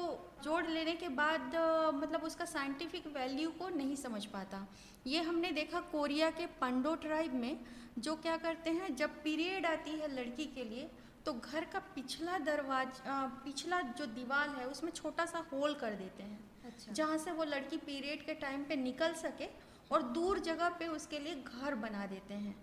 जोड़ 0.43 0.65
लेने 0.67 0.93
के 0.93 1.07
बाद 1.11 1.55
मतलब 1.95 2.23
उसका 2.23 2.45
साइंटिफिक 2.45 3.07
वैल्यू 3.15 3.49
को 3.59 3.69
नहीं 3.69 3.95
समझ 3.97 4.25
पाता। 4.27 4.65
ये 5.07 5.21
हमने 5.21 5.51
देखा 5.51 5.79
कोरिया 5.91 6.29
के 6.31 6.45
पंडो 6.61 6.95
ट्राइब 6.97 7.33
में 7.35 7.59
जो 7.99 8.15
क्या 8.17 8.37
करते 8.37 8.69
हैं 8.71 8.95
जब 8.95 9.21
पीरियड 9.23 9.65
आती 9.65 9.91
है 9.91 10.13
लड़की 10.15 10.45
के 10.55 10.63
लिए 10.63 10.89
तो 11.25 11.33
घर 11.33 11.65
का 11.73 11.79
पिछला 11.95 12.37
दरवाज़ा 12.39 13.23
पिछला 13.45 13.81
जो 13.97 14.05
दीवार 14.07 14.49
है 14.49 14.65
उसमें 14.67 14.91
छोटा 14.91 15.25
सा 15.25 15.43
होल 15.51 15.73
कर 15.73 15.93
देते 15.95 16.23
हैं। 16.23 16.39
अच्छा। 16.65 16.93
जहाँ 16.93 17.17
से 17.17 17.31
वो 17.31 17.43
लड़की 17.45 17.77
पीरियड 17.79 18.25
के 18.25 18.33
टाइम 18.35 18.63
पे 18.63 18.75
निकल 18.75 19.13
सके 19.15 19.47
और 19.91 20.01
दूर 20.13 20.39
जगह 20.41 20.69
पे 20.69 20.87
उसके 20.89 21.19
लिए 21.19 21.35
घर 21.35 21.75
बना 21.77 22.05
देते 22.05 22.33
हैं। 22.35 22.55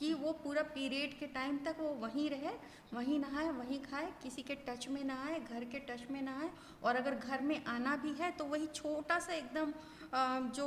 कि 0.00 0.12
वो 0.14 0.32
पूरा 0.44 0.62
पीरियड 0.74 1.18
के 1.18 1.26
टाइम 1.26 1.56
तक 1.64 1.76
वो 1.80 1.88
वहीं 2.00 2.28
रहे 2.30 2.52
वहीं 2.94 3.18
नहाए 3.18 3.50
वहीं 3.52 3.78
खाए 3.80 4.12
किसी 4.22 4.42
के 4.42 4.54
टच 4.68 4.86
में 4.88 5.02
ना 5.04 5.16
आए 5.24 5.38
घर 5.40 5.64
के 5.64 5.78
टच 5.88 6.06
में 6.10 6.20
ना 6.22 6.38
आए। 6.40 6.48
और 6.82 6.96
अगर 6.96 7.14
घर 7.14 7.40
में 7.40 7.64
आना 7.64 7.96
भी 7.96 8.12
है 8.20 8.30
तो 8.30 8.44
वही 8.44 8.66
छोटा 8.66 9.18
सा 9.18 9.32
एकदम 9.32 9.72
जो 10.54 10.66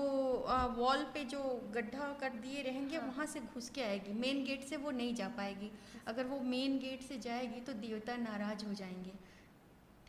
वॉल 0.77 1.03
पे 1.13 1.23
जो 1.25 1.39
गड्ढा 1.73 2.11
कर 2.21 2.29
दिए 2.35 2.61
रहेंगे 2.63 2.97
हाँ। 2.97 3.07
वहाँ 3.07 3.25
से 3.25 3.39
घुस 3.41 3.69
के 3.69 3.81
आएगी। 3.83 4.13
मेन 4.13 4.43
गेट 4.45 4.63
से 4.63 4.77
वो 4.77 4.91
नहीं 4.91 5.15
जा 5.15 5.27
पाएगी। 5.37 5.71
अगर 6.07 6.25
वो 6.25 6.39
मेन 6.45 6.77
गेट 6.79 7.01
से 7.01 7.17
जाएगी 7.19 7.59
तो 7.61 7.73
देवता 7.79 8.15
नाराज़ 8.17 8.65
हो 8.65 8.73
जाएँगे। 8.73 9.11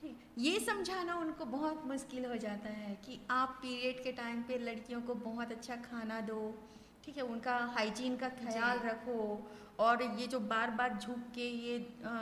ठीक। 0.01 0.21
ये 0.39 0.59
समझाना 0.61 1.17
उनको 1.17 1.45
बहुत 1.49 1.87
मुश्किल 1.87 2.27
हो 2.27 2.37
जाता 2.37 2.71
है 2.73 2.95
कि 3.05 3.19
आप 3.31 3.59
पीरियड 3.63 4.03
के 4.05 4.13
टाइम 4.13 4.43
पे 4.43 4.59
लड़कियों 4.61 5.01
को 5.03 5.15
बहुत 5.25 5.53
अच्छा 5.53 5.77
खाना 5.83 6.21
दो। 6.21 6.41
ठीक 7.05 7.17
है 7.17 7.23
उनका 7.25 7.57
हाइजीन 7.75 8.17
का 8.17 8.29
ख्याल 8.31 8.79
रखो 8.85 9.17
और 9.81 10.03
ये 10.19 10.27
जो 10.27 10.39
बार 10.43 10.71
बार 10.71 10.99
झुक 10.99 11.25
के 11.35 11.49
ये 11.63 11.79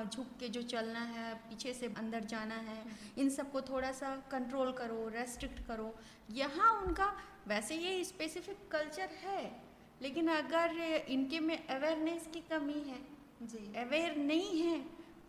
झुक 0.07 0.27
के 0.41 0.49
जो 0.49 0.63
चलना 0.63 1.01
है 1.09 1.35
पीछे 1.49 1.73
से 1.75 1.87
अंदर 1.99 2.25
जाना 2.25 2.55
है 2.69 2.79
इन 3.19 3.29
सबको 3.31 3.61
थोड़ा 3.61 3.91
सा 3.93 4.15
कंट्रोल 4.31 4.73
करो 4.73 5.09
रेस्ट्रिक्ट 5.15 5.59
करो। 5.67 5.95
यहाँ 6.31 6.71
उनका 6.81 7.07
वैसे 7.49 7.77
ये 7.77 8.03
स्पेसिफिक 8.05 8.69
कल्चर 8.73 9.11
है 9.23 9.45
लेकिन 10.03 10.29
अगर 10.31 10.77
इनके 11.09 11.41
में 11.41 11.57
अवेयरनेस 11.57 12.29
की 12.35 12.41
कमी 12.51 12.81
है 12.89 12.99
जी। 13.43 13.73
अवेयर 13.81 14.17
नहीं 14.17 14.61
है 14.63 14.81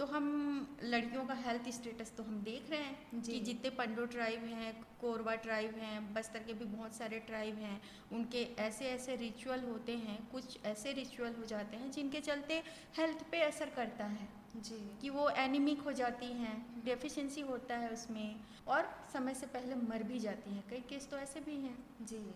तो 0.04 0.08
हम 0.08 0.78
लड़कियों 0.84 1.26
का 1.26 1.34
हेल्थ 1.34 1.70
स्टेटस 1.70 2.12
तो 2.18 2.24
हम 2.24 2.42
देख 2.44 2.70
रहे 2.70 2.80
हैं। 2.80 3.22
कि 3.22 3.40
जितने 3.40 3.70
पंडो 3.70 4.06
ट्राइब 4.06 4.44
हैं 4.44 4.86
कोरबा 5.02 5.36
ट्राइब 5.36 5.76
हैं 5.76 6.14
बस्तर 6.14 6.40
के 6.40 6.54
भी 6.54 6.66
बहुत 6.66 6.96
सारे 6.96 7.20
ट्राइब 7.20 7.56
हैं 7.56 7.82
उनके 8.12 8.56
ऐसे 8.60 8.86
ऐसे 8.86 9.16
रिचुअल 9.16 9.60
होते 9.60 9.98
हैं 9.98 10.30
कुछ 10.32 10.58
ऐसे 10.66 10.92
रिचुअल 10.92 11.34
हो 11.34 11.46
जाते 11.46 11.78
हैं 11.78 11.92
जिनके 11.92 12.20
चलते 12.20 12.64
हेल्थ 12.98 13.24
पे 13.32 13.42
असर 13.42 13.70
करता 13.70 14.06
है। 14.06 14.30
जी। 14.56 14.98
कि 15.02 15.10
वो 15.10 15.30
एनिमिक 15.30 15.80
हो 15.80 15.92
जाती 15.92 16.26
हैं 16.26 16.84
डेफिशिएंसी 16.86 17.42
होता 17.42 17.78
है 17.78 17.90
उसमें 17.90 18.40
और 18.68 19.08
समय 19.14 19.34
से 19.34 19.46
पहले 19.46 19.76
मर 19.76 20.04
भी 20.04 20.20
जाती 20.20 20.54
हैं। 20.54 20.64
कई 20.70 20.82
केस 20.90 21.10
तो 21.10 21.18
ऐसे 21.18 21.40
भी 21.40 21.56
हैं। 21.56 21.78
जी। 22.02 22.32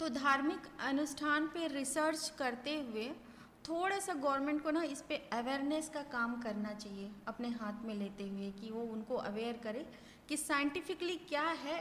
तो 0.00 0.08
धार्मिक 0.08 0.60
अनुष्ठान 0.80 1.46
पे 1.46 1.66
रिसर्च 1.68 2.32
करते 2.38 2.80
हुए 2.80 3.12
थोड़ा 3.68 3.98
सा 3.98 4.14
गवर्नमेंट 4.14 4.62
को 4.62 4.70
ना 4.70 4.82
इस 4.84 5.00
पर 5.02 5.28
अवेयरनेस 5.32 5.88
का 5.88 6.02
काम 6.12 6.40
करना 6.42 6.72
चाहिए 6.74 7.10
अपने 7.28 7.48
हाथ 7.50 7.84
में 7.84 7.94
लेते 7.94 8.28
हुए 8.28 8.50
कि 8.60 8.70
वो 8.70 8.82
उनको 8.92 9.16
अवेयर 9.24 9.60
करे 9.62 9.86
कि 10.28 10.36
साइंटिफिकली 10.36 11.16
क्या 11.28 11.48
है। 11.64 11.80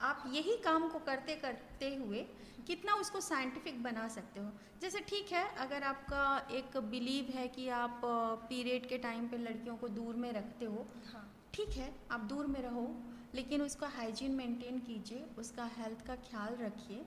आप 0.00 0.24
यही 0.32 0.56
काम 0.64 0.88
को 0.88 0.98
करते 0.98 1.34
करते 1.34 1.94
हुए 1.96 2.26
कितना 2.66 2.94
उसको 2.94 3.20
साइंटिफिक 3.20 3.82
बना 3.82 4.06
सकते 4.08 4.40
हो। 4.40 4.50
जैसे 4.82 5.00
ठीक 5.00 5.32
है 5.32 5.44
अगर 5.56 5.82
आपका 5.82 6.24
एक 6.50 6.76
बिलीव 6.90 7.32
है 7.34 7.46
कि 7.48 7.68
आप 7.74 8.00
पीरियड 8.48 8.88
के 8.88 8.98
टाइम 8.98 9.28
पे 9.28 9.38
लड़कियों 9.38 9.76
को 9.76 9.88
दूर 9.90 10.16
में 10.16 10.32
रखते 10.32 10.64
हो 10.64 10.86
हाँ। 11.12 11.24
ठीक 11.54 11.76
है 11.76 11.92
आप 12.10 12.20
दूर 12.30 12.46
में 12.46 12.60
रहो 12.62 12.88
लेकिन 13.34 13.62
उसका 13.62 13.88
हाइजीन 13.88 14.34
मेंटेन 14.34 14.78
कीजिए 14.78 15.24
उसका 15.38 15.64
हेल्थ 15.76 16.06
का 16.06 16.16
ख्याल 16.28 16.56
रखिए। 16.56 17.04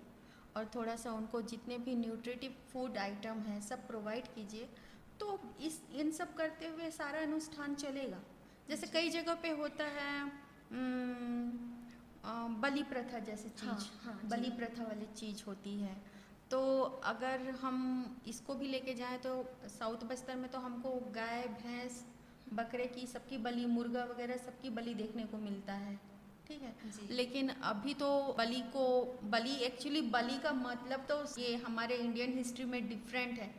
और 0.55 0.69
थोड़ा 0.75 0.95
सा 0.95 1.11
उनको 1.13 1.41
जितने 1.41 1.77
भी 1.77 1.95
न्यूट्रिटिव 1.95 2.55
फ़ूड 2.71 2.97
आइटम 2.97 3.39
हैं 3.41 3.59
सब 3.61 3.87
प्रोवाइड 3.87 4.27
कीजिए 4.35 4.69
तो 5.19 5.39
इस 5.61 5.81
इन 5.95 6.11
सब 6.11 6.33
करते 6.35 6.67
हुए 6.67 6.89
सारा 6.91 7.21
अनुष्ठान 7.21 7.75
चलेगा। 7.75 8.21
जैसे 8.69 8.87
कई 8.87 9.09
जगह 9.09 9.33
पे 9.33 9.49
होता 9.57 9.85
है 9.91 10.09
बलि 12.61 12.83
प्रथा 12.83 13.19
जैसे 13.19 13.49
हाँ, 13.49 13.75
चीज़ 13.75 14.05
हाँ, 14.05 14.19
जी। 14.21 14.27
बलि 14.27 14.49
प्रथा 14.49 14.83
वाली 14.83 15.05
चीज़ 15.15 15.43
होती 15.47 15.75
है। 15.79 15.95
तो 16.51 16.59
अगर 17.05 17.49
हम 17.61 17.77
इसको 18.27 18.55
भी 18.55 18.67
लेके 18.67 18.93
जाएँ 18.93 19.17
तो 19.17 19.33
साउथ 19.69 20.03
बस्तर 20.05 20.35
में 20.35 20.49
तो 20.51 20.59
हमको 20.59 20.89
गाय 21.15 21.47
भैंस 21.63 22.03
बकरे 22.53 22.85
की 22.87 23.05
सबकी 23.07 23.37
बलि 23.39 23.65
मुर्गा 23.67 24.03
वगैरह 24.05 24.37
सबकी 24.37 24.69
बलि 24.69 24.93
देखने 24.93 25.23
को 25.23 25.37
मिलता 25.37 25.73
है। 25.73 25.99
ठीक 26.51 26.61
है। 26.61 27.07
लेकिन 27.11 27.49
अभी 27.49 27.93
तो 27.93 28.07
बलि 28.37 28.59
को 28.73 28.85
बलि 29.25 29.53
एक्चुअली 29.63 30.01
बलि 30.11 30.37
का 30.37 30.51
मतलब 30.53 31.05
तो 31.09 31.23
ये 31.39 31.55
हमारे 31.57 31.95
इंडियन 31.97 32.37
हिस्ट्री 32.37 32.65
में 32.65 32.87
डिफरेंट 32.89 33.39
है। 33.39 33.49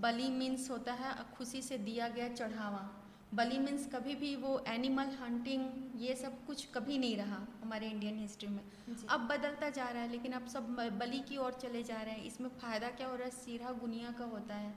बलि 0.00 0.28
मीन्स 0.30 0.70
होता 0.70 0.92
है 0.94 1.14
खुशी 1.36 1.62
से 1.62 1.78
दिया 1.80 2.08
गया 2.08 2.28
चढ़ावा। 2.30 2.88
बलि 3.34 3.58
मीन्स 3.58 3.86
कभी 3.86 4.14
भी 4.14 4.34
वो 4.36 4.58
एनिमल 4.68 5.14
हंटिंग 5.20 6.02
ये 6.02 6.14
सब 6.14 6.44
कुछ 6.46 6.66
कभी 6.74 6.98
नहीं 6.98 7.16
रहा 7.16 7.38
हमारे 7.62 7.88
इंडियन 7.88 8.18
हिस्ट्री 8.18 8.48
में। 8.48 8.60
अब 9.08 9.26
बदलता 9.28 9.68
जा 9.70 9.88
रहा 9.88 10.02
है 10.02 10.10
लेकिन 10.10 10.32
अब 10.32 10.46
सब 10.48 10.74
बलि 10.98 11.18
की 11.28 11.36
ओर 11.36 11.58
चले 11.62 11.82
जा 11.82 12.02
रहे 12.02 12.14
हैं। 12.14 12.24
इसमें 12.24 12.48
फ़ायदा 12.50 12.90
क्या 12.90 13.08
हो 13.08 13.16
रहा 13.16 13.24
है? 13.24 13.30
सीधा 13.36 13.72
गुनिया 13.80 14.10
का 14.10 14.24
होता 14.26 14.54
है 14.56 14.74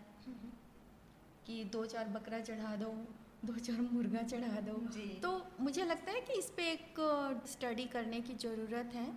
कि 1.47 1.63
दो 1.73 1.85
चार 1.85 2.07
बकरा 2.09 2.39
चढ़ा 2.41 2.75
दो। 2.75 2.95
दो 3.45 3.53
चार 3.60 3.81
मुर्गा 3.84 4.21
चढ़ा 4.23 4.60
दो। 4.62 4.73
तो 5.21 5.31
मुझे 5.60 5.84
लगता 5.86 6.12
है 6.12 6.21
कि 6.21 6.39
इस 6.39 6.49
पर 6.49 6.62
एक 6.63 6.99
स्टडी 7.49 7.86
करने 7.93 8.21
की 8.21 8.34
ज़रूरत 8.39 8.91
है 8.95 9.08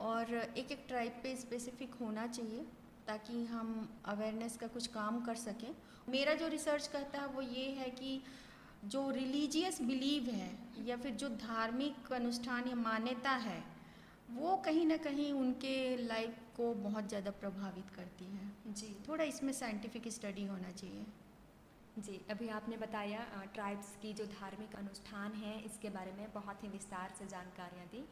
और 0.00 0.34
एक 0.34 0.70
एक 0.72 0.84
ट्राइब 0.88 1.20
पे 1.22 1.34
स्पेसिफिक 1.36 1.94
होना 2.00 2.26
चाहिए 2.28 2.66
ताकि 3.06 3.44
हम 3.46 3.72
अवेयरनेस 4.04 4.56
का 4.56 4.66
कुछ 4.66 4.86
काम 4.88 5.20
कर 5.20 5.34
सकें। 5.38 5.74
मेरा 6.08 6.34
जो 6.34 6.48
रिसर्च 6.48 6.86
कहता 6.86 7.20
है 7.20 7.26
वो 7.26 7.42
ये 7.42 7.64
है 7.72 7.88
कि 7.92 8.20
जो 8.86 9.08
रिलीजियस 9.10 9.80
बिलीव 9.82 10.30
है 10.30 10.50
या 10.86 10.96
फिर 10.96 11.12
जो 11.14 11.28
धार्मिक 11.38 12.12
अनुष्ठान 12.12 12.68
या 12.68 12.74
मान्यता 12.78 13.30
है 13.40 13.62
वो 14.30 14.56
कहीं 14.56 14.86
ना 14.86 14.96
कहीं 14.98 15.32
उनके 15.32 15.74
लाइफ 15.96 16.38
को 16.56 16.72
बहुत 16.82 17.08
ज़्यादा 17.08 17.30
प्रभावित 17.40 17.90
करती 17.96 18.24
है। 18.24 18.74
जी। 18.74 18.94
थोड़ा 19.08 19.24
इसमें 19.24 19.52
साइंटिफिक 19.52 20.08
स्टडी 20.08 20.44
होना 20.46 20.70
चाहिए। 20.72 21.04
जी 21.98 22.20
अभी 22.30 22.48
आपने 22.48 22.76
बताया 22.76 23.20
ट्राइब्स 23.54 23.88
की 24.02 24.12
जो 24.12 24.24
धार्मिक 24.26 24.74
अनुष्ठान 24.76 25.32
हैं 25.34 25.62
इसके 25.64 25.88
बारे 25.90 26.12
में 26.12 26.26
बहुत 26.34 26.62
ही 26.64 26.68
विस्तार 26.68 27.14
से 27.18 27.26
जानकारियाँ 27.26 27.86
दी। 27.86 28.04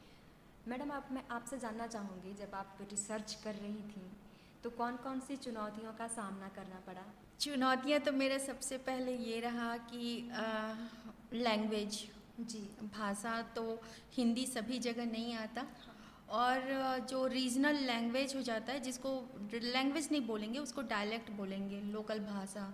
मैडम 0.68 0.90
आप 0.92 1.08
मैं 1.12 1.22
आपसे 1.30 1.58
जानना 1.58 1.86
चाहूँगी 1.86 2.34
जब 2.34 2.54
आप 2.54 2.78
रिसर्च 2.90 3.34
कर 3.44 3.54
रही 3.56 3.82
थी 3.90 4.02
तो 4.64 4.70
कौन 4.72 4.96
कौन 4.96 5.20
सी 5.20 5.36
चुनौतियों 5.38 5.92
का 5.92 6.06
सामना 6.08 6.48
करना 6.56 6.80
पड़ा? 6.86 7.04
चुनौतियाँ 7.40 8.00
तो 8.00 8.12
मेरा 8.12 8.38
सबसे 8.40 8.78
पहले 8.80 9.16
ये 9.16 9.40
रहा 9.40 9.76
कि 9.90 10.30
लैंग्वेज 11.34 12.04
जी। 12.40 12.68
भाषा 12.94 13.40
तो 13.56 13.80
हिंदी 14.12 14.46
सभी 14.46 14.78
जगह 14.80 15.06
नहीं 15.06 15.34
आता। 15.36 15.66
और 16.30 17.06
जो 17.10 17.26
रीजनल 17.28 17.76
लैंग्वेज 17.86 18.34
हो 18.36 18.42
जाता 18.42 18.72
है 18.72 18.80
जिसको 18.80 19.10
लैंग्वेज 19.54 20.08
नहीं 20.10 20.26
बोलेंगे 20.26 20.58
उसको 20.58 20.82
डायलेक्ट 20.90 21.30
बोलेंगे 21.32 21.80
लोकल 21.82 22.18
भाषा। 22.22 22.72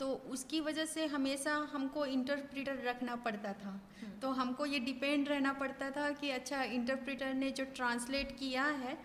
तो 0.00 0.12
उसकी 0.30 0.60
वजह 0.60 0.84
से 0.84 1.06
हमेशा 1.06 1.54
हमको 1.72 2.06
इंटरप्रेटर 2.06 2.82
रखना 2.84 3.16
पड़ता 3.16 3.52
था। 3.52 3.80
तो 4.22 4.30
हमको 4.30 4.66
ये 4.66 4.78
डिपेंड 4.78 5.28
रहना 5.28 5.52
पड़ता 5.52 5.90
था 5.90 6.10
कि 6.10 6.30
अच्छा 6.30 6.62
इंटरप्रेटर 6.62 7.34
ने 7.34 7.50
जो 7.50 7.64
ट्रांसलेट 7.64 8.38
किया 8.38 8.64
है 8.64 8.98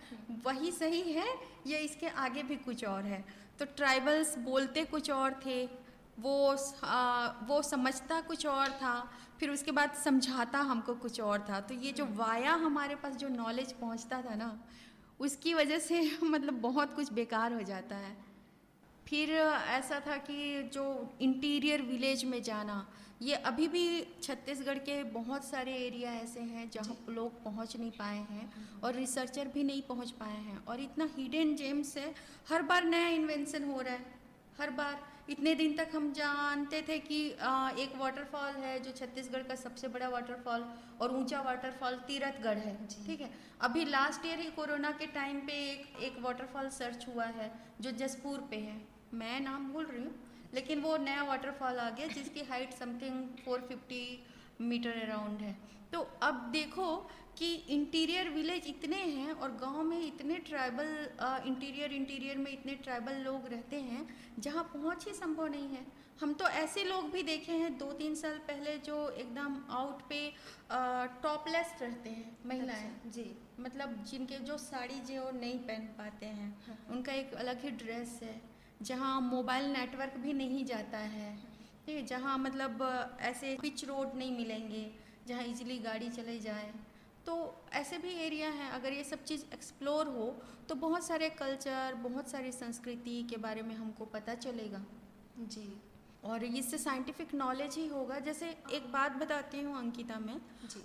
वही 0.46 0.72
सही 0.72 1.02
है 1.12 1.28
या 1.68 1.78
इसके 1.78 2.08
आगे 2.08 2.44
भी 2.44 2.56
कुछ 2.56 2.86
और 2.86 3.04
है? 3.04 3.26
तो 3.60 3.66
ट्राइबल्स 3.66 4.38
बोलते 4.38 4.84
कुछ 4.86 5.12
और 5.12 5.40
थे 5.46 5.66
वो 6.20 6.58
आ, 6.84 7.28
वो 7.44 7.62
समझता 7.62 8.22
कुछ 8.22 8.46
और 8.46 8.70
था 8.70 9.12
फिर 9.40 9.50
उसके 9.50 9.72
बाद 9.72 9.94
समझाता 9.94 10.60
हमको 10.60 10.94
कुछ 10.96 11.20
और 11.22 11.46
था। 11.50 11.60
तो 11.60 11.74
ये 11.74 11.92
जो 11.92 12.06
वाया 12.06 12.54
हमारे 12.54 12.96
पास 12.96 13.16
जो 13.16 13.28
नॉलेज 13.28 13.72
पहुँचता 13.72 14.22
था 14.22 14.36
ना 14.36 14.60
उसकी 15.20 15.54
वजह 15.54 15.80
से 15.80 16.18
मतलब 16.24 16.54
बहुत 16.54 16.94
कुछ 16.94 17.14
बेकार 17.14 17.54
हो 17.54 17.62
जाता 17.62 17.96
है। 17.96 18.31
फिर 19.08 19.30
ऐसा 19.30 20.00
था 20.00 20.18
कि 20.18 20.70
जो 20.74 20.84
इंटीरियर 21.22 21.82
विलेज 21.82 22.24
में 22.24 22.42
जाना 22.44 22.86
ये 23.22 23.36
अभी 23.46 23.68
भी 23.68 23.84
छत्तीसगढ़ 24.24 24.78
के 24.80 25.04
बहुत 25.12 25.46
सारे 25.46 25.74
एरिया 25.78 26.12
ऐसे 26.14 26.40
हैं 26.40 26.70
जहाँ 26.70 26.96
लोग 27.10 27.44
पहुँच 27.44 27.76
नहीं 27.78 27.92
पाए 27.92 28.18
हैं 28.30 28.50
और 28.84 28.94
रिसर्चर 28.96 29.48
भी 29.48 29.64
नहीं 29.64 29.82
पहुँच 29.82 30.12
पाए 30.12 30.38
हैं 30.38 30.64
और 30.66 30.80
इतना 30.80 31.08
हिडन 31.18 31.56
जेम्स 31.56 31.96
है। 31.98 32.14
हर 32.50 32.62
बार 32.62 32.86
नया 32.86 33.08
इन्वेंशन 33.10 33.64
हो 33.64 33.82
रहा 33.82 33.94
है 33.94 34.20
हर 34.60 34.70
बार। 34.70 35.00
इतने 35.30 35.54
दिन 35.56 35.76
तक 35.78 35.92
हम 35.96 36.12
जानते 36.14 36.82
थे 36.82 36.98
कि 37.00 37.20
आ, 37.32 37.70
एक 37.70 37.96
वाटरफॉल 37.98 38.56
है 38.56 38.80
जो 38.80 38.92
छत्तीसगढ़ 38.92 39.44
का 39.44 39.56
सबसे 39.56 39.88
बड़ा 39.88 40.10
वाटरफॉल 40.10 40.66
और 41.02 41.16
ऊँचा 41.18 41.42
वाटरफॉल 41.42 41.96
तीरथगढ़ 42.08 42.58
है 42.58 42.76
ठीक 43.06 43.22
है? 43.22 43.30
अभी 43.62 43.86
लास्ट 43.86 44.26
ईयर 44.26 44.40
ही 44.40 44.50
कोरोना 44.52 44.92
के 44.92 45.06
टाइम 45.14 45.40
पे 45.40 45.54
एक 45.72 46.02
एक 46.04 46.18
वाटरफॉल 46.22 46.70
सर्च 46.70 47.06
हुआ 47.08 47.26
है 47.38 47.52
जो 47.82 47.92
जसपुर 47.92 48.48
पे 48.52 48.58
है। 48.58 48.80
मैं 49.14 49.40
नाम 49.40 49.72
भूल 49.74 49.86
रही 49.86 50.04
हूँ 50.04 50.14
लेकिन 50.54 50.80
वो 50.82 50.96
नया 50.98 51.24
वाटरफॉल 51.24 51.80
आ 51.80 51.90
गया 51.90 52.08
जिसकी 52.10 52.42
हाइट 52.46 52.74
समथिंग 52.74 53.24
450 53.48 54.62
मीटर 54.62 55.02
अराउंड 55.02 55.42
है। 55.42 55.56
तो 55.94 56.00
अब 56.24 56.50
देखो 56.52 56.96
कि 57.38 57.54
इंटीरियर 57.70 58.30
विलेज 58.30 58.68
इतने 58.68 58.98
हैं 58.98 59.32
और 59.34 59.52
गाँव 59.52 59.82
में 59.84 60.00
इतने 60.00 60.36
ट्राइबल 60.50 60.88
इंटीरियर 61.48 61.94
इंटीरियर 61.94 62.38
में 62.38 62.52
इतने 62.52 62.76
ट्राइबल 62.78 63.16
लोग 63.24 63.48
रहते 63.48 63.80
हैं 63.82 64.08
जहाँ 64.40 64.64
पहुँच 64.74 65.06
ही 65.08 65.14
संभव 65.14 65.48
नहीं 65.48 65.70
है। 65.70 65.86
हम 66.22 66.34
तो 66.34 66.48
ऐसे 66.48 66.84
लोग 66.84 67.10
भी 67.12 67.24
देखे 67.24 67.52
हैं 67.54 67.78
दो 67.78 67.92
तीन 67.94 68.16
साल 68.16 68.38
पहले 68.48 68.78
जो 68.80 68.98
एकदम 69.10 69.58
आउट 69.72 70.02
पे 70.10 70.20
टॉपलेस 71.24 71.74
रहते 71.82 72.10
हैं 72.10 72.38
महिलाएँ। 72.46 72.86
अच्छा, 72.86 73.10
जी। 73.10 73.26
मतलब 73.60 74.04
जिनके 74.04 74.40
जो 74.42 74.58
साड़ी 74.60 75.00
जो 75.08 75.30
नहीं 75.32 75.58
पहन 75.60 75.86
पाते 75.98 76.26
हैं। 76.26 76.50
हाँ। 76.68 76.78
उनका 76.92 77.14
एक 77.14 77.34
अलग 77.36 77.64
ही 77.64 77.72
ड्रेस 77.84 78.20
है। 78.24 78.40
जहाँ 78.82 79.20
मोबाइल 79.22 79.66
नेटवर्क 79.72 80.18
भी 80.18 80.34
नहीं 80.34 80.64
जाता 80.66 80.98
है 80.98 81.36
ठीक 81.86 81.96
है 81.96 82.06
जहाँ 82.06 82.38
मतलब 82.38 82.82
ऐसे 83.22 83.58
पिच 83.62 83.84
रोड 83.86 84.16
नहीं 84.16 84.38
मिलेंगे 84.38 84.90
जहाँ 85.28 85.44
इजीली 85.44 85.78
गाड़ी 85.80 86.10
चले 86.10 86.40
जाए। 86.40 86.72
तो 87.26 87.34
ऐसे 87.74 87.98
भी 87.98 88.14
एरिया 88.18 88.50
हैं 88.50 88.70
अगर 88.72 88.94
ये 88.94 89.04
सब 89.04 89.24
चीज़ 89.24 89.44
एक्सप्लोर 89.54 90.08
हो 90.08 90.26
तो 90.70 90.76
बहुत 90.78 91.06
सारे 91.06 91.30
कल्चर 91.30 91.96
बहुत 92.04 92.30
सारी 92.30 92.52
संस्कृति 92.52 93.22
के 93.30 93.38
बारे 93.38 93.62
में 93.62 93.76
हमको 93.76 94.06
पता 94.06 94.36
चलेगा। 94.36 94.84
जी। 95.40 95.68
और 96.24 96.44
इससे 96.44 96.78
साइंटिफिक 96.78 97.34
नॉलेज 97.34 97.76
ही 97.76 97.88
होगा। 97.88 98.20
जैसे 98.20 98.50
एक 98.74 98.92
बात 98.92 99.16
बताती 99.16 99.62
हूँ 99.62 99.78
अंकिता 99.78 100.20
में। 100.20 100.40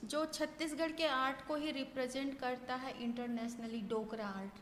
जो। 0.05 0.25
छत्तीसगढ़ 0.25 0.93
के 0.93 1.07
आर्ट 1.07 1.47
को 1.49 1.57
ही 1.57 1.71
रिप्रेजेंट 1.71 2.39
करता 2.39 2.75
है 2.75 2.93
इंटरनेशनली 3.05 3.81
डोकरा 3.81 4.27
आर्ट 4.27 4.61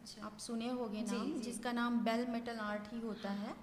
अच्छा। 0.00 0.26
आप 0.26 0.38
सुने 0.38 0.68
होंगे 0.68 1.02
नाम 1.02 1.32
जी। 1.32 1.40
जिसका 1.40 1.72
नाम 1.72 1.98
बेल 2.04 2.26
मेटल 2.28 2.58
आर्ट 2.60 2.92
ही 2.92 3.00
होता 3.00 3.30
है। 3.32 3.54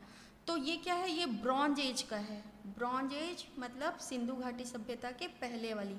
तो 0.47 0.57
ये 0.57 0.75
क्या 0.77 0.95
है? 0.95 1.09
ये 1.11 1.25
ब्रॉन्ज 1.25 1.79
एज 1.79 2.01
का 2.01 2.17
है। 2.17 2.43
ब्रॉन्ज 2.77 3.13
एज 3.13 3.45
मतलब 3.59 3.97
सिंधु 3.99 4.35
घाटी 4.35 4.65
सभ्यता 4.65 5.11
के 5.11 5.27
पहले 5.41 5.73
वाली 5.73 5.97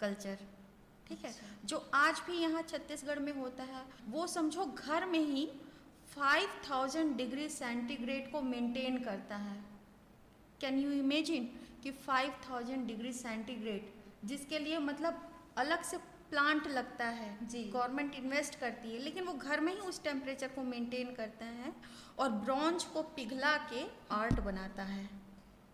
कल्चर 0.00 0.38
ठीक 1.06 1.24
है? 1.24 1.30
अच्छा। 1.30 1.46
जो 1.64 1.78
आज 1.94 2.20
भी 2.26 2.38
यहाँ 2.38 2.62
छत्तीसगढ़ 2.62 3.18
में 3.18 3.32
होता 3.34 3.62
है 3.64 3.84
वो 4.08 4.26
समझो 4.26 4.64
घर 4.66 5.06
में 5.06 5.20
ही 5.20 5.48
5000 6.10 7.16
डिग्री 7.16 7.48
सेंटीग्रेड 7.48 8.30
को 8.32 8.40
मेंटेन 8.42 8.98
करता 9.04 9.36
है। 9.36 9.56
कैन 10.60 10.78
यू 10.78 10.90
इमेजिन 10.92 11.48
कि 11.82 11.90
5000 12.06 12.86
डिग्री 12.86 13.12
सेंटीग्रेड 13.12 14.28
जिसके 14.28 14.58
लिए 14.58 14.78
मतलब 14.80 15.28
अलग 15.58 15.82
से 15.82 15.98
प्लांट 16.30 16.66
लगता 16.68 17.06
है 17.06 17.46
जी। 17.48 17.62
गवर्नमेंट 17.64 18.14
इन्वेस्ट 18.14 18.58
करती 18.60 18.92
है 18.92 18.98
लेकिन 18.98 19.24
वो 19.24 19.32
घर 19.32 19.60
में 19.60 19.72
ही 19.72 19.78
उस 19.80 20.02
टेम्परेचर 20.02 20.48
को 20.48 20.62
मेंटेन 20.62 21.14
करता 21.14 21.46
है 21.46 21.72
और 22.18 22.30
ब्रॉन्ज 22.44 22.84
को 22.84 23.02
पिघला 23.16 23.56
के 23.72 23.84
आर्ट 24.10 24.40
बनाता 24.40 24.82
है। 24.82 25.08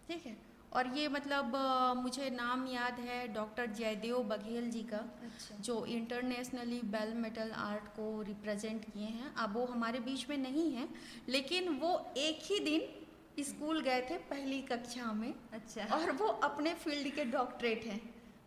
ठीक 0.09 0.27
है? 0.27 0.37
और 0.73 0.87
ये 0.89 1.09
मतलब 1.09 1.57
मुझे 1.97 2.29
नाम 2.31 2.67
याद 2.67 3.01
है 3.01 3.27
डॉक्टर 3.29 3.67
जयदेव 3.73 4.19
बघेल 4.29 4.71
जी 4.71 4.83
का 4.83 4.97
अच्छा। 4.97 5.57
जो 5.57 5.85
इंटरनेशनली 5.87 6.81
बेल 6.87 7.13
मेटल 7.15 7.51
आर्ट 7.51 7.89
को 7.97 8.23
रिप्रेजेंट 8.23 8.85
किए 8.85 9.07
हैं। 9.07 9.35
अब 9.35 9.55
वो 9.55 9.65
हमारे 9.65 10.01
बीच 10.01 10.29
में 10.29 10.37
नहीं 10.39 10.73
है 10.73 10.89
लेकिन 11.29 11.69
वो 11.79 11.99
एक 12.19 12.39
ही 12.43 12.59
दिन 12.61 13.43
स्कूल 13.45 13.81
गए 13.81 14.01
थे 14.11 14.17
पहली 14.31 14.61
कक्षा 14.63 15.13
में 15.13 15.33
अच्छा। 15.53 15.85
और 15.97 16.11
वो 16.13 16.27
अपने 16.27 16.75
फ़ील्ड 16.75 17.15
के 17.15 17.25
डॉक्टरेट 17.27 17.85
हैं। 17.85 18.01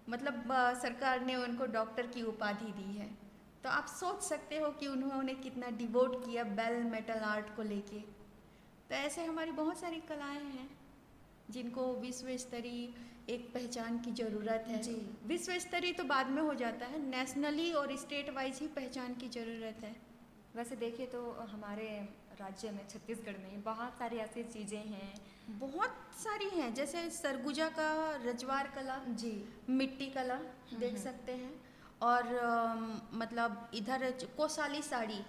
मतलब 0.07 0.47
सरकार 0.81 1.25
ने 1.25 1.35
उनको 1.35 1.65
डॉक्टर 1.73 2.07
की 2.07 2.23
उपाधि 2.23 2.71
दी 2.73 2.97
है। 2.97 3.09
तो 3.63 3.69
आप 3.69 3.87
सोच 3.89 4.21
सकते 4.23 4.57
हो 4.57 4.69
कि 4.71 4.87
उन्होंने 4.87 5.33
कितना 5.35 5.69
डिवोट 5.77 6.15
किया 6.25 6.43
बेल 6.53 6.83
मेटल 6.83 7.19
आर्ट 7.25 7.55
को 7.55 7.63
लेके। 7.63 7.99
तो 8.89 8.95
ऐसे 8.95 9.25
हमारी 9.25 9.51
बहुत 9.53 9.79
सारी 9.79 9.99
कलाएँ 10.09 10.43
हैं 10.43 10.69
जिनको 11.51 11.93
विश्व 11.95 12.35
स्तरीय 12.37 13.33
एक 13.33 13.49
पहचान 13.53 13.97
की 13.99 14.11
ज़रूरत 14.13 14.65
है। 14.67 14.81
जी। 14.81 14.95
विश्व 15.25 15.57
स्तरीय 15.59 15.93
तो 15.93 16.03
बाद 16.03 16.29
में 16.29 16.41
हो 16.41 16.53
जाता 16.53 16.85
है 16.85 16.99
नेशनली 17.01 17.71
और 17.73 17.95
स्टेट 17.97 18.29
वाइज 18.29 18.59
ही 18.59 18.67
पहचान 18.75 19.13
की 19.13 19.29
ज़रूरत 19.29 19.83
है। 19.83 19.95
वैसे 20.55 20.75
देखिए 20.75 21.05
तो 21.05 21.31
हमारे 21.51 21.87
राज्य 22.39 22.71
में 22.71 22.87
छत्तीसगढ़ 22.87 23.37
में 23.37 23.63
बहुत 23.63 23.93
सारी 23.99 24.17
ऐसी 24.17 24.43
चीज़ें 24.43 24.85
हैं। 24.87 25.13
बहुत 25.59 25.95
सारी 26.23 26.49
हैं 26.49 26.73
जैसे 26.73 27.09
सरगुजा 27.09 27.67
का 27.69 27.89
रजवार 28.25 28.67
कला 28.75 28.97
जी। 29.09 29.33
मिट्टी 29.69 30.05
कला 30.05 30.35
देख 30.79 30.93
हम्म। 30.93 31.03
सकते 31.03 31.31
हैं। 31.31 31.53
और 32.01 32.23
मतलब 33.13 33.71
इधर 33.73 34.11
कोसाली 34.37 34.81
साड़ी 34.81 35.19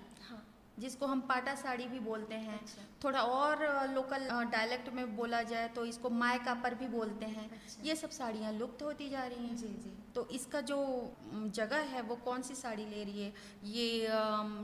जिसको 0.79 1.07
हम 1.07 1.21
पाटा 1.21 1.55
साड़ी 1.55 1.87
भी 1.87 1.99
बोलते 2.01 2.35
हैं। 2.37 2.59
अच्छा। 2.61 2.83
थोड़ा 3.05 3.21
और 3.23 3.65
लोकल 3.91 4.29
डायलेक्ट 4.51 4.89
में 4.95 5.17
बोला 5.17 5.43
जाए 5.45 5.69
तो 5.69 5.85
इसको 5.85 6.11
मायका 6.13 6.55
पर 6.55 6.75
भी 6.75 6.89
बोलते 6.89 7.27
हैं। 7.27 7.49
अच्छा। 7.51 7.83
ये 7.85 7.97
सब 7.97 8.11
साड़ियाँ 8.11 8.53
लुप्त 8.53 8.83
होती 8.83 9.09
जा 9.09 9.25
रही 9.25 9.47
हैं। 9.47 9.57
जी 9.57 9.69
जी। 9.69 9.93
तो 10.15 10.27
इसका 10.31 10.61
जो 10.63 10.79
जगह 11.31 11.81
है 11.87 12.03
वो 12.03 12.17
कौन 12.25 12.43
सी 12.43 12.55
साड़ी 12.55 12.85
ले 12.87 13.03
रही 13.05 13.23
है? 13.23 13.33
ये 13.65 14.07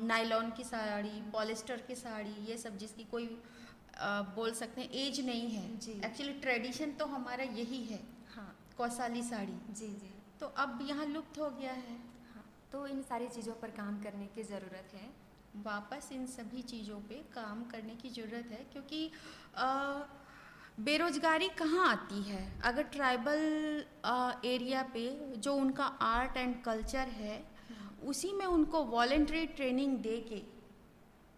नायलॉन 0.05 0.51
की 0.51 0.64
साड़ी 0.64 1.20
पॉलिस्टर 1.33 1.83
की 1.88 1.94
साड़ी 1.94 2.35
ये 2.46 2.57
सब 2.59 2.77
जिसकी 2.79 3.05
कोई 3.11 3.27
बोल 4.37 4.53
सकते 4.55 4.81
हैं 4.81 4.90
एज 4.98 5.20
नहीं 5.27 5.48
है। 5.48 5.64
एक्चुअली 6.01 6.33
ट्रेडिशन 6.40 6.92
तो 6.92 7.07
हमारा 7.07 7.44
यही 7.55 7.83
है। 7.85 8.01
हाँ। 8.35 8.55
कौसाली 8.77 9.22
साड़ी। 9.22 9.59
जी 9.70 9.88
जी। 9.88 10.11
तो 10.40 10.46
अब 10.59 10.79
यहाँ 10.83 11.07
लुप्त 11.07 11.38
हो 11.38 11.51
गया 11.51 11.72
है। 11.72 11.96
हाँ। 12.29 12.44
तो 12.72 12.87
इन 12.87 13.03
सारी 13.03 13.29
चीज़ों 13.29 13.55
पर 13.55 13.70
काम 13.72 14.03
करने 14.03 14.27
की 14.27 14.42
ज़रूरत 14.44 14.94
है। 14.94 15.11
वापस 15.57 16.09
इन 16.12 16.27
सभी 16.27 16.62
चीज़ों 16.62 16.99
पे 17.01 17.15
काम 17.35 17.62
करने 17.65 17.95
की 17.95 18.09
ज़रूरत 18.11 18.47
है 18.51 18.65
क्योंकि 18.73 19.11
अ, 19.57 20.09
बेरोजगारी 20.81 21.49
कहाँ 21.49 21.88
आती 21.88 22.23
है? 22.23 22.61
अगर 22.65 22.83
ट्राइबल 22.83 23.85
एरिया 24.45 24.83
पे 24.83 25.09
जो 25.37 25.55
उनका 25.55 25.85
आर्ट 25.85 26.37
एंड 26.37 26.62
कल्चर 26.62 27.09
है 27.09 27.45
उसी 28.07 28.33
में 28.33 28.47
उनको 28.47 28.85
वॉल्ट्री 28.85 29.47
ट्रेनिंग 29.47 29.99
दे 29.99 30.17
के 30.29 30.43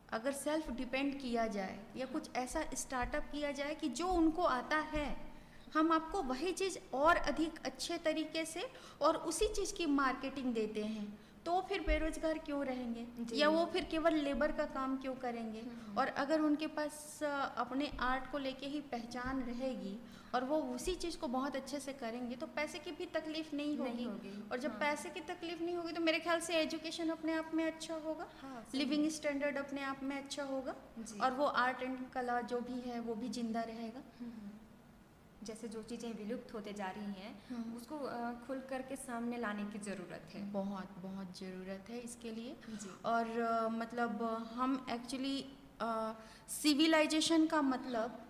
अगर 0.08 0.32
सेल्फ 0.32 0.70
डिपेंड 0.70 1.20
किया 1.20 1.46
जाए 1.46 1.78
या 1.96 2.06
कुछ 2.06 2.28
ऐसा 2.36 2.62
स्टार्टअप 2.74 3.22
किया 3.32 3.50
जाए 3.50 3.74
कि 3.74 3.88
जो 3.88 4.06
उनको 4.06 4.42
आता 4.42 4.76
है 4.76 5.06
हम 5.74 5.92
आपको 5.92 6.22
वही 6.22 6.52
चीज़ 6.52 6.78
और 6.94 7.16
अधिक 7.16 7.58
अच्छे 7.64 7.98
तरीके 7.98 8.44
से 8.44 8.70
और 9.02 9.16
उसी 9.16 9.48
चीज़ 9.48 9.74
की 9.74 9.86
मार्केटिंग 9.86 10.54
देते 10.54 10.84
हैं। 10.84 11.06
तो 11.46 11.60
फिर 11.60 11.80
बेरोजगार 11.80 12.38
क्यों 12.38 12.64
रहेंगे? 12.64 13.06
या 13.36 13.48
वो 13.48 13.64
फिर 13.72 13.84
केवल 13.84 14.14
लेबर 14.18 14.52
का 14.52 14.64
काम 14.74 14.96
क्यों 14.96 15.14
करेंगे? 15.14 15.60
हम्म। 15.60 15.98
और 15.98 16.08
अगर 16.16 16.40
उनके 16.40 16.66
पास 16.76 17.22
अपने 17.22 17.90
आर्ट 18.02 18.30
को 18.32 18.38
लेके 18.38 18.66
ही 18.66 18.80
पहचान 18.92 19.42
रहेगी 19.42 19.98
और 20.34 20.44
वो 20.44 20.56
उसी 20.74 20.94
चीज़ 20.94 21.18
को 21.18 21.28
बहुत 21.28 21.56
अच्छे 21.56 21.80
से 21.80 21.92
करेंगे 21.92 22.36
तो 22.36 22.46
पैसे 22.46 22.78
की 22.78 22.90
भी 22.90 23.06
तकलीफ़ 23.14 23.54
नहीं 23.56 23.76
होगी। 23.78 24.04
होगी, 24.04 24.32
और 24.52 24.58
जब 24.58 24.70
हाँ। 24.70 24.80
पैसे 24.80 25.10
की 25.10 25.20
तकलीफ़ 25.24 25.62
नहीं 25.62 25.76
होगी 25.76 25.92
तो 25.92 26.00
मेरे 26.00 26.18
ख्याल 26.18 26.40
से 26.40 26.56
एजुकेशन 26.56 27.08
अपने 27.08 27.34
आप 27.34 27.50
में 27.54 27.64
अच्छा 27.66 27.94
होगा। 28.04 28.26
हाँ 28.42 28.66
लिविंग 28.74 29.08
स्टैंडर्ड 29.10 29.58
अपने 29.58 29.82
आप 29.82 30.02
में 30.02 30.16
अच्छा 30.16 30.44
होगा। 30.44 30.74
और 31.22 31.32
वो 31.32 31.44
आर्ट 31.44 31.82
एंड 31.82 31.98
कला 32.14 32.40
जो 32.40 32.60
भी 32.60 32.80
है 32.90 33.00
वो 33.00 33.14
भी 33.14 33.28
ज़िंदा 33.28 33.60
रहेगा। 33.62 34.02
हम्म। 34.20 34.50
जैसे 35.44 35.68
जो 35.68 35.82
चीज़ें 35.82 36.12
विलुप्त 36.14 36.52
होते 36.54 36.72
जा 36.72 36.86
रही 36.90 37.12
हैं 37.22 37.32
हम्म। 37.48 37.76
उसको 37.76 37.98
खुल 38.46 38.60
करके 38.70 38.96
सामने 38.96 39.38
लाने 39.38 39.64
की 39.72 39.78
ज़रूरत 39.78 40.34
है। 40.34 40.42
बहुत 40.52 40.96
बहुत 41.02 41.38
ज़रूरत 41.38 41.90
है 41.90 41.98
इसके 42.00 42.30
लिए। 42.30 42.56
और 43.04 43.30
अ, 43.40 43.68
मतलब 43.68 44.22
हम 44.54 44.84
एक्चुअली 44.90 45.36
सिविलाइजेशन 46.52 47.46
का 47.46 47.60
मतलब 47.62 48.20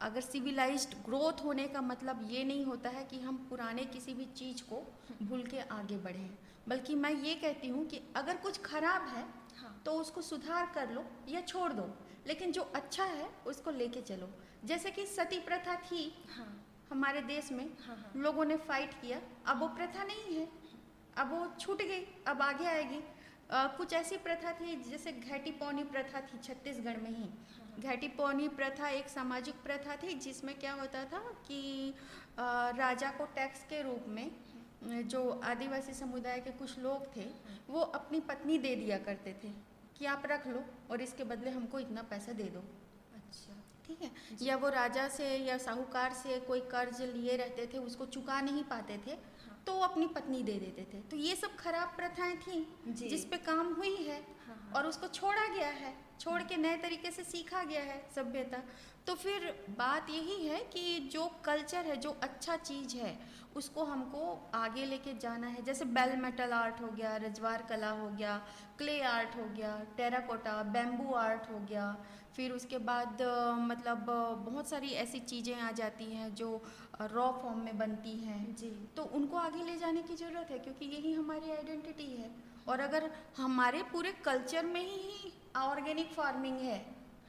अगर 0.00 0.20
सिविलाइज्ड 0.20 0.94
ग्रोथ 1.04 1.44
होने 1.44 1.66
का 1.68 1.80
मतलब 1.82 2.28
ये 2.30 2.44
नहीं 2.44 2.64
होता 2.64 2.90
है 2.90 3.04
कि 3.04 3.18
हम 3.20 3.36
पुराने 3.50 3.84
किसी 3.84 4.14
भी 4.14 4.24
चीज़ 4.36 4.62
को 4.62 4.82
भूल 5.22 5.42
के 5.42 5.60
आगे 5.76 5.96
बढ़ें। 5.98 6.28
बल्कि 6.68 6.94
मैं 6.94 7.10
ये 7.14 7.34
कहती 7.34 7.68
हूँ 7.68 7.86
कि 7.86 8.00
अगर 8.16 8.36
कुछ 8.36 8.60
खराब 8.62 9.06
है 9.08 9.24
हाँ। 9.56 9.80
तो 9.86 9.92
उसको 9.92 10.22
सुधार 10.22 10.70
कर 10.74 10.90
लो 10.90 11.04
या 11.28 11.40
छोड़ 11.42 11.72
दो। 11.72 11.88
लेकिन 12.26 12.52
जो 12.52 12.62
अच्छा 12.74 13.04
है 13.04 13.28
उसको 13.46 13.70
लेके 13.70 14.00
चलो। 14.02 14.28
जैसे 14.64 14.90
कि 14.90 15.06
सती 15.06 15.38
प्रथा 15.38 15.74
थी 15.82 16.12
हाँ। 16.36 16.46
हमारे 16.90 17.20
देश 17.20 17.50
में 17.52 17.64
हाँ 17.86 17.96
हाँ। 17.96 18.12
लोगों 18.16 18.44
ने 18.44 18.56
फाइट 18.56 18.94
किया। 18.94 19.20
अब 19.46 19.60
वो 19.60 19.68
प्रथा 19.68 20.04
नहीं 20.04 20.36
है। 20.36 20.48
अब 21.16 21.30
वो 21.30 21.46
छूट 21.60 21.82
गई 21.82 22.04
अब 22.26 22.42
आगे 22.42 22.66
आएगी। 22.66 23.00
अ, 23.50 23.66
कुछ 23.76 23.92
ऐसी 23.92 24.16
प्रथा 24.16 24.52
थी 24.52 24.76
जैसे 24.90 25.12
घाटी 25.12 25.50
पौनी 25.52 25.84
प्रथा 25.84 26.20
थी 26.20 26.38
छत्तीसगढ़ 26.38 26.96
में 26.96 27.10
ही। 27.10 27.28
घाटी 27.82 28.08
पौनी 28.08 28.48
प्रथा 28.48 28.88
एक 28.88 29.08
सामाजिक 29.08 29.54
प्रथा 29.54 29.96
थी 29.96 30.14
जिसमें 30.14 30.58
क्या 30.58 30.72
होता 30.72 31.04
था 31.04 31.18
कि 31.48 31.94
अ, 32.38 32.70
राजा 32.76 33.10
को 33.10 33.24
टैक्स 33.26 33.64
के 33.64 33.82
रूप 33.82 34.04
में 34.08 34.30
जो 35.08 35.28
आदिवासी 35.44 35.92
समुदाय 35.94 36.40
के 36.40 36.50
कुछ 36.50 36.78
लोग 36.78 37.06
थे 37.16 37.24
वो 37.68 37.80
अपनी 37.80 38.20
पत्नी 38.20 38.58
दे 38.58 38.74
दिया 38.76 38.98
करते 38.98 39.32
थे 39.44 39.52
कि 39.98 40.06
आप 40.06 40.22
रख 40.26 40.46
लो 40.46 40.64
और 40.90 41.00
इसके 41.02 41.24
बदले 41.24 41.50
हमको 41.50 41.78
इतना 41.78 42.02
पैसा 42.02 42.32
दे 42.32 42.44
दो। 42.44 42.60
अच्छा। 43.14 43.57
ठीक 43.88 44.02
है? 44.02 44.10
या 44.42 44.56
वो 44.56 44.68
राजा 44.70 45.08
से 45.08 45.34
या 45.38 45.56
साहूकार 45.58 46.12
से 46.14 46.38
कोई 46.40 46.60
कर्ज 46.70 47.00
लिए 47.14 47.36
रहते 47.36 47.66
थे 47.74 47.78
उसको 47.80 48.06
चुका 48.08 48.40
नहीं 48.40 48.64
पाते 48.64 48.96
थे 49.06 49.10
हाँ। 49.10 49.62
तो 49.66 49.72
वो 49.74 49.84
अपनी 49.84 50.06
पत्नी 50.06 50.42
दे 50.42 50.52
देते 50.54 50.82
थे। 50.92 51.00
तो 51.00 51.16
ये 51.16 51.34
सब 51.36 51.56
खराब 51.56 51.88
प्रथाएँ 51.96 52.36
थी। 52.36 52.66
जिस 53.08 53.24
पे 53.24 53.36
काम 53.46 53.72
हुई 53.74 53.94
है 53.96 54.20
हाँ 54.46 54.56
हाँ। 54.56 54.72
और 54.76 54.86
उसको 54.86 55.08
छोड़ा 55.08 55.46
गया 55.46 55.68
है 55.80 55.94
छोड़ 56.20 56.42
के 56.42 56.56
नए 56.56 56.76
तरीके 56.76 57.10
से 57.10 57.24
सीखा 57.24 57.62
गया 57.64 57.82
है 57.82 57.98
सभ्यता। 58.14 58.62
तो 59.06 59.14
फिर 59.14 59.52
बात 59.78 60.10
यही 60.10 60.46
है 60.46 60.58
कि 60.72 60.98
जो 61.12 61.26
कल्चर 61.44 61.86
है 61.86 61.96
जो 61.96 62.10
अच्छा 62.22 62.56
चीज़ 62.58 62.96
है 62.96 63.18
उसको 63.56 63.84
हमको 63.84 64.50
आगे 64.54 64.84
लेके 64.86 65.12
जाना 65.18 65.46
है। 65.46 65.62
जैसे 65.64 65.84
बेल 65.84 66.16
मेटल 66.16 66.52
आर्ट 66.52 66.80
हो 66.82 66.88
गया 66.88 67.16
रजवार 67.16 67.62
कला 67.68 67.90
हो 67.90 68.08
गया 68.10 68.36
क्ले 68.78 69.00
आर्ट 69.02 69.36
हो 69.36 69.44
गया 69.56 69.76
टेराकोटा 69.96 70.62
बैम्बू 70.72 71.12
आर्ट 71.16 71.50
हो 71.50 71.58
गया 71.60 71.86
फिर 72.38 72.52
उसके 72.52 72.78
बाद 72.80 73.22
मतलब 73.60 74.04
बहुत 74.44 74.68
सारी 74.68 74.88
ऐसी 74.96 75.20
चीज़ें 75.20 75.54
आ 75.54 75.70
जाती 75.72 76.04
हैं 76.04 76.34
जो 76.34 76.50
रॉ 77.02 77.30
फॉर्म 77.32 77.58
में 77.58 77.78
बनती 77.78 78.12
हैं। 78.18 78.54
जी। 78.56 78.70
तो 78.96 79.02
उनको 79.12 79.36
आगे 79.36 79.64
ले 79.64 79.76
जाने 79.76 80.02
की 80.02 80.16
ज़रूरत 80.16 80.50
है 80.50 80.58
क्योंकि 80.58 80.86
यही 80.86 81.12
हमारी 81.12 81.50
आइडेंटिटी 81.50 82.06
है। 82.12 82.30
और 82.68 82.80
अगर 82.80 83.10
हमारे 83.36 83.82
पूरे 83.92 84.12
कल्चर 84.24 84.66
में 84.66 84.80
ही 84.82 85.32
ऑर्गेनिक 85.56 86.12
फ़ार्मिंग 86.12 86.58
है 86.60 86.78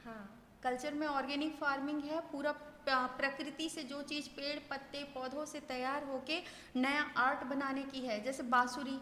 हाँ। 0.04 0.22
कल्चर 0.62 0.94
में 0.94 1.06
ऑर्गेनिक 1.06 1.56
फ़ार्मिंग 1.56 2.02
है 2.04 2.20
पूरा 2.32 2.52
प्रकृति 2.88 3.68
से 3.68 3.82
जो 3.84 4.02
चीज़ 4.04 4.28
पेड़ 4.36 4.58
पत्ते 4.70 5.02
पौधों 5.14 5.44
से 5.46 5.60
तैयार 5.68 6.04
होके 6.04 6.38
नया 6.76 7.02
आर्ट 7.18 7.44
बनाने 7.46 7.82
की 7.82 8.06
है 8.06 8.22
जैसे 8.24 8.42
बांसुरी। 8.54 8.98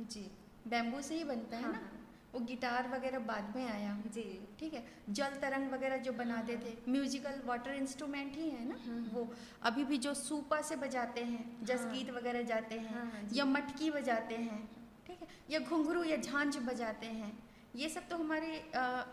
जी। 0.00 0.30
बैम्बू 0.68 1.00
से 1.02 1.14
ही 1.14 1.24
बनता 1.24 1.56
है 1.56 1.62
हाँ, 1.62 1.72
ना? 1.72 1.78
हाँ। 1.78 1.91
वो 2.34 2.40
गिटार 2.40 2.88
वगैरह 2.88 3.18
बाद 3.20 3.52
में 3.56 3.64
आया 3.64 3.96
जी 4.14 4.22
ठीक 4.60 4.74
है 4.74 4.84
जल 5.10 5.34
तरंग 5.40 5.70
वगैरह 5.72 5.96
जो 5.98 6.12
बनाते 6.14 6.56
थे 6.56 6.76
म्यूजिकल 6.88 7.40
वाटर 7.46 7.74
इंस्ट्रूमेंट 7.74 8.36
ही 8.36 8.48
है 8.50 8.68
ना 8.68 8.76
हम्म। 8.86 9.04
वो 9.12 9.28
अभी 9.62 9.84
भी 9.84 9.98
जो 9.98 10.14
सूपा 10.16 10.60
से 10.62 10.76
बजाते 10.76 11.24
हैं 11.24 11.44
जस 11.64 11.80
हाँ। 11.82 12.16
वगैरह 12.16 12.42
जाते 12.44 12.78
हैं 12.78 12.94
हाँ, 12.94 13.04
हाँ, 13.04 13.28
या 13.32 13.44
मटकी 13.46 13.90
बजाते 13.90 14.36
हैं 14.36 14.60
ठीक 15.06 15.22
है 15.22 15.28
या 15.50 15.58
घुंघरू 15.60 16.04
या 16.04 16.16
झांझ 16.18 16.56
बजाते 16.58 17.06
हैं 17.08 17.32
ये 17.76 17.88
सब 17.88 18.08
तो 18.08 18.16
हमारे 18.16 18.58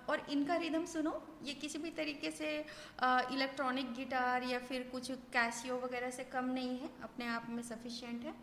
और 0.09 0.25
इनका 0.29 0.55
रिदम 0.57 0.85
सुनो 0.85 1.11
ये 1.43 1.53
किसी 1.55 1.79
भी 1.79 1.89
तरीके 1.97 2.31
से 2.31 2.57
इलेक्ट्रॉनिक 3.03 3.93
गिटार 3.93 4.43
या 4.43 4.59
फिर 4.59 4.89
कुछ 4.91 5.11
कैसियो 5.33 5.79
वगैरह 5.79 6.09
से 6.11 6.23
कम 6.23 6.45
नहीं 6.51 6.77
है 6.79 6.89
अपने 7.03 7.27
आप 7.27 7.47
में 7.49 7.61
सफिशिएंट 7.63 8.25
है 8.25 8.33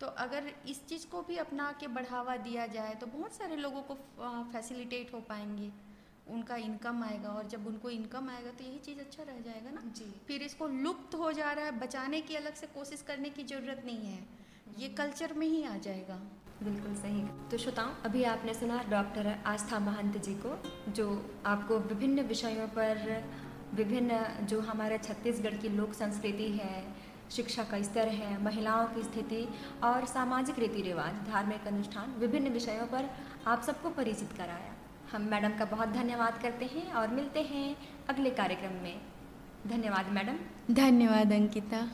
तो 0.00 0.06
अगर 0.18 0.50
इस 0.68 0.86
चीज़ 0.88 1.06
को 1.06 1.22
भी 1.22 1.36
अपना 1.38 1.70
के 1.80 1.86
बढ़ावा 1.88 2.36
दिया 2.38 2.66
जाए 2.68 2.94
तो 2.94 3.06
बहुत 3.08 3.34
सारे 3.34 3.56
लोगों 3.56 3.82
को 3.82 3.94
फैसिलिटेट 4.52 5.12
हो 5.14 5.20
पाएँगे। 5.28 5.70
उनका 6.30 6.56
इनकम 6.58 7.02
आएगा 7.04 7.28
और 7.28 7.46
जब 7.48 7.66
उनको 7.66 7.90
इनकम 7.90 8.28
आएगा 8.30 8.50
तो 8.50 8.64
यही 8.64 8.78
चीज़ 8.78 8.98
अच्छा 9.00 9.22
रह 9.22 9.40
जाएगा 9.40 9.70
ना। 9.70 9.82
जी। 9.96 10.04
फिर 10.26 10.42
इसको 10.42 10.66
लुप्त 10.66 11.14
हो 11.14 11.32
जा 11.32 11.52
रहा 11.52 11.64
है 11.64 11.78
बचाने 11.80 12.20
की 12.20 12.36
अलग 12.36 12.54
से 12.54 12.66
कोशिश 12.74 13.02
करने 13.02 13.30
की 13.30 13.44
ज़रूरत 13.44 13.82
नहीं 13.86 14.06
है। 14.06 14.18
ये 14.78 14.88
कल्चर 14.94 15.32
में 15.34 15.46
ही 15.46 15.62
आ 15.64 15.76
जाएगा। 15.78 16.20
बिल्कुल 16.62 16.94
सही। 16.94 17.22
तो 17.50 17.58
श्रोताओं 17.58 17.92
अभी 18.04 18.22
आपने 18.24 18.54
सुना 18.54 18.82
डॉक्टर 18.90 19.26
आस्था 19.46 19.78
महंत 19.80 20.16
जी 20.16 20.34
को 20.36 20.56
जो 20.92 21.06
आपको 21.46 21.78
विभिन्न 21.84 22.22
विषयों 22.22 22.66
पर 22.68 22.98
विभिन्न 23.74 24.18
जो 24.46 24.60
हमारे 24.60 24.98
छत्तीसगढ़ 24.98 25.56
की 25.56 25.68
लोक 25.68 25.92
संस्कृति 25.94 26.48
है 26.52 26.82
शिक्षा 27.30 27.64
का 27.64 27.82
स्तर 27.82 28.08
है, 28.08 28.42
महिलाओं 28.42 28.86
की 28.86 29.02
स्थिति 29.02 29.48
और 29.84 30.06
सामाजिक 30.06 30.58
रीति 30.58 30.82
रिवाज 30.82 31.28
धार्मिक 31.30 31.66
अनुष्ठान 31.66 32.10
विभिन्न 32.18 32.48
विषयों 32.48 32.86
पर 32.86 33.10
आप 33.46 33.62
सबको 33.62 33.90
परिचित 33.90 34.32
कराया। 34.32 34.72
हम 35.12 35.22
मैडम 35.22 35.58
का 35.58 35.64
बहुत 35.64 35.88
धन्यवाद 35.88 36.42
करते 36.42 36.64
हैं 36.64 36.92
और 36.92 37.08
मिलते 37.08 37.42
हैं 37.42 37.76
अगले 38.08 38.30
कार्यक्रम 38.30 38.82
में। 38.82 39.00
धन्यवाद 39.66 40.08
मैडम। 40.08 40.38
धन्यवाद, 40.74 41.32
अंकिता। 41.32 41.88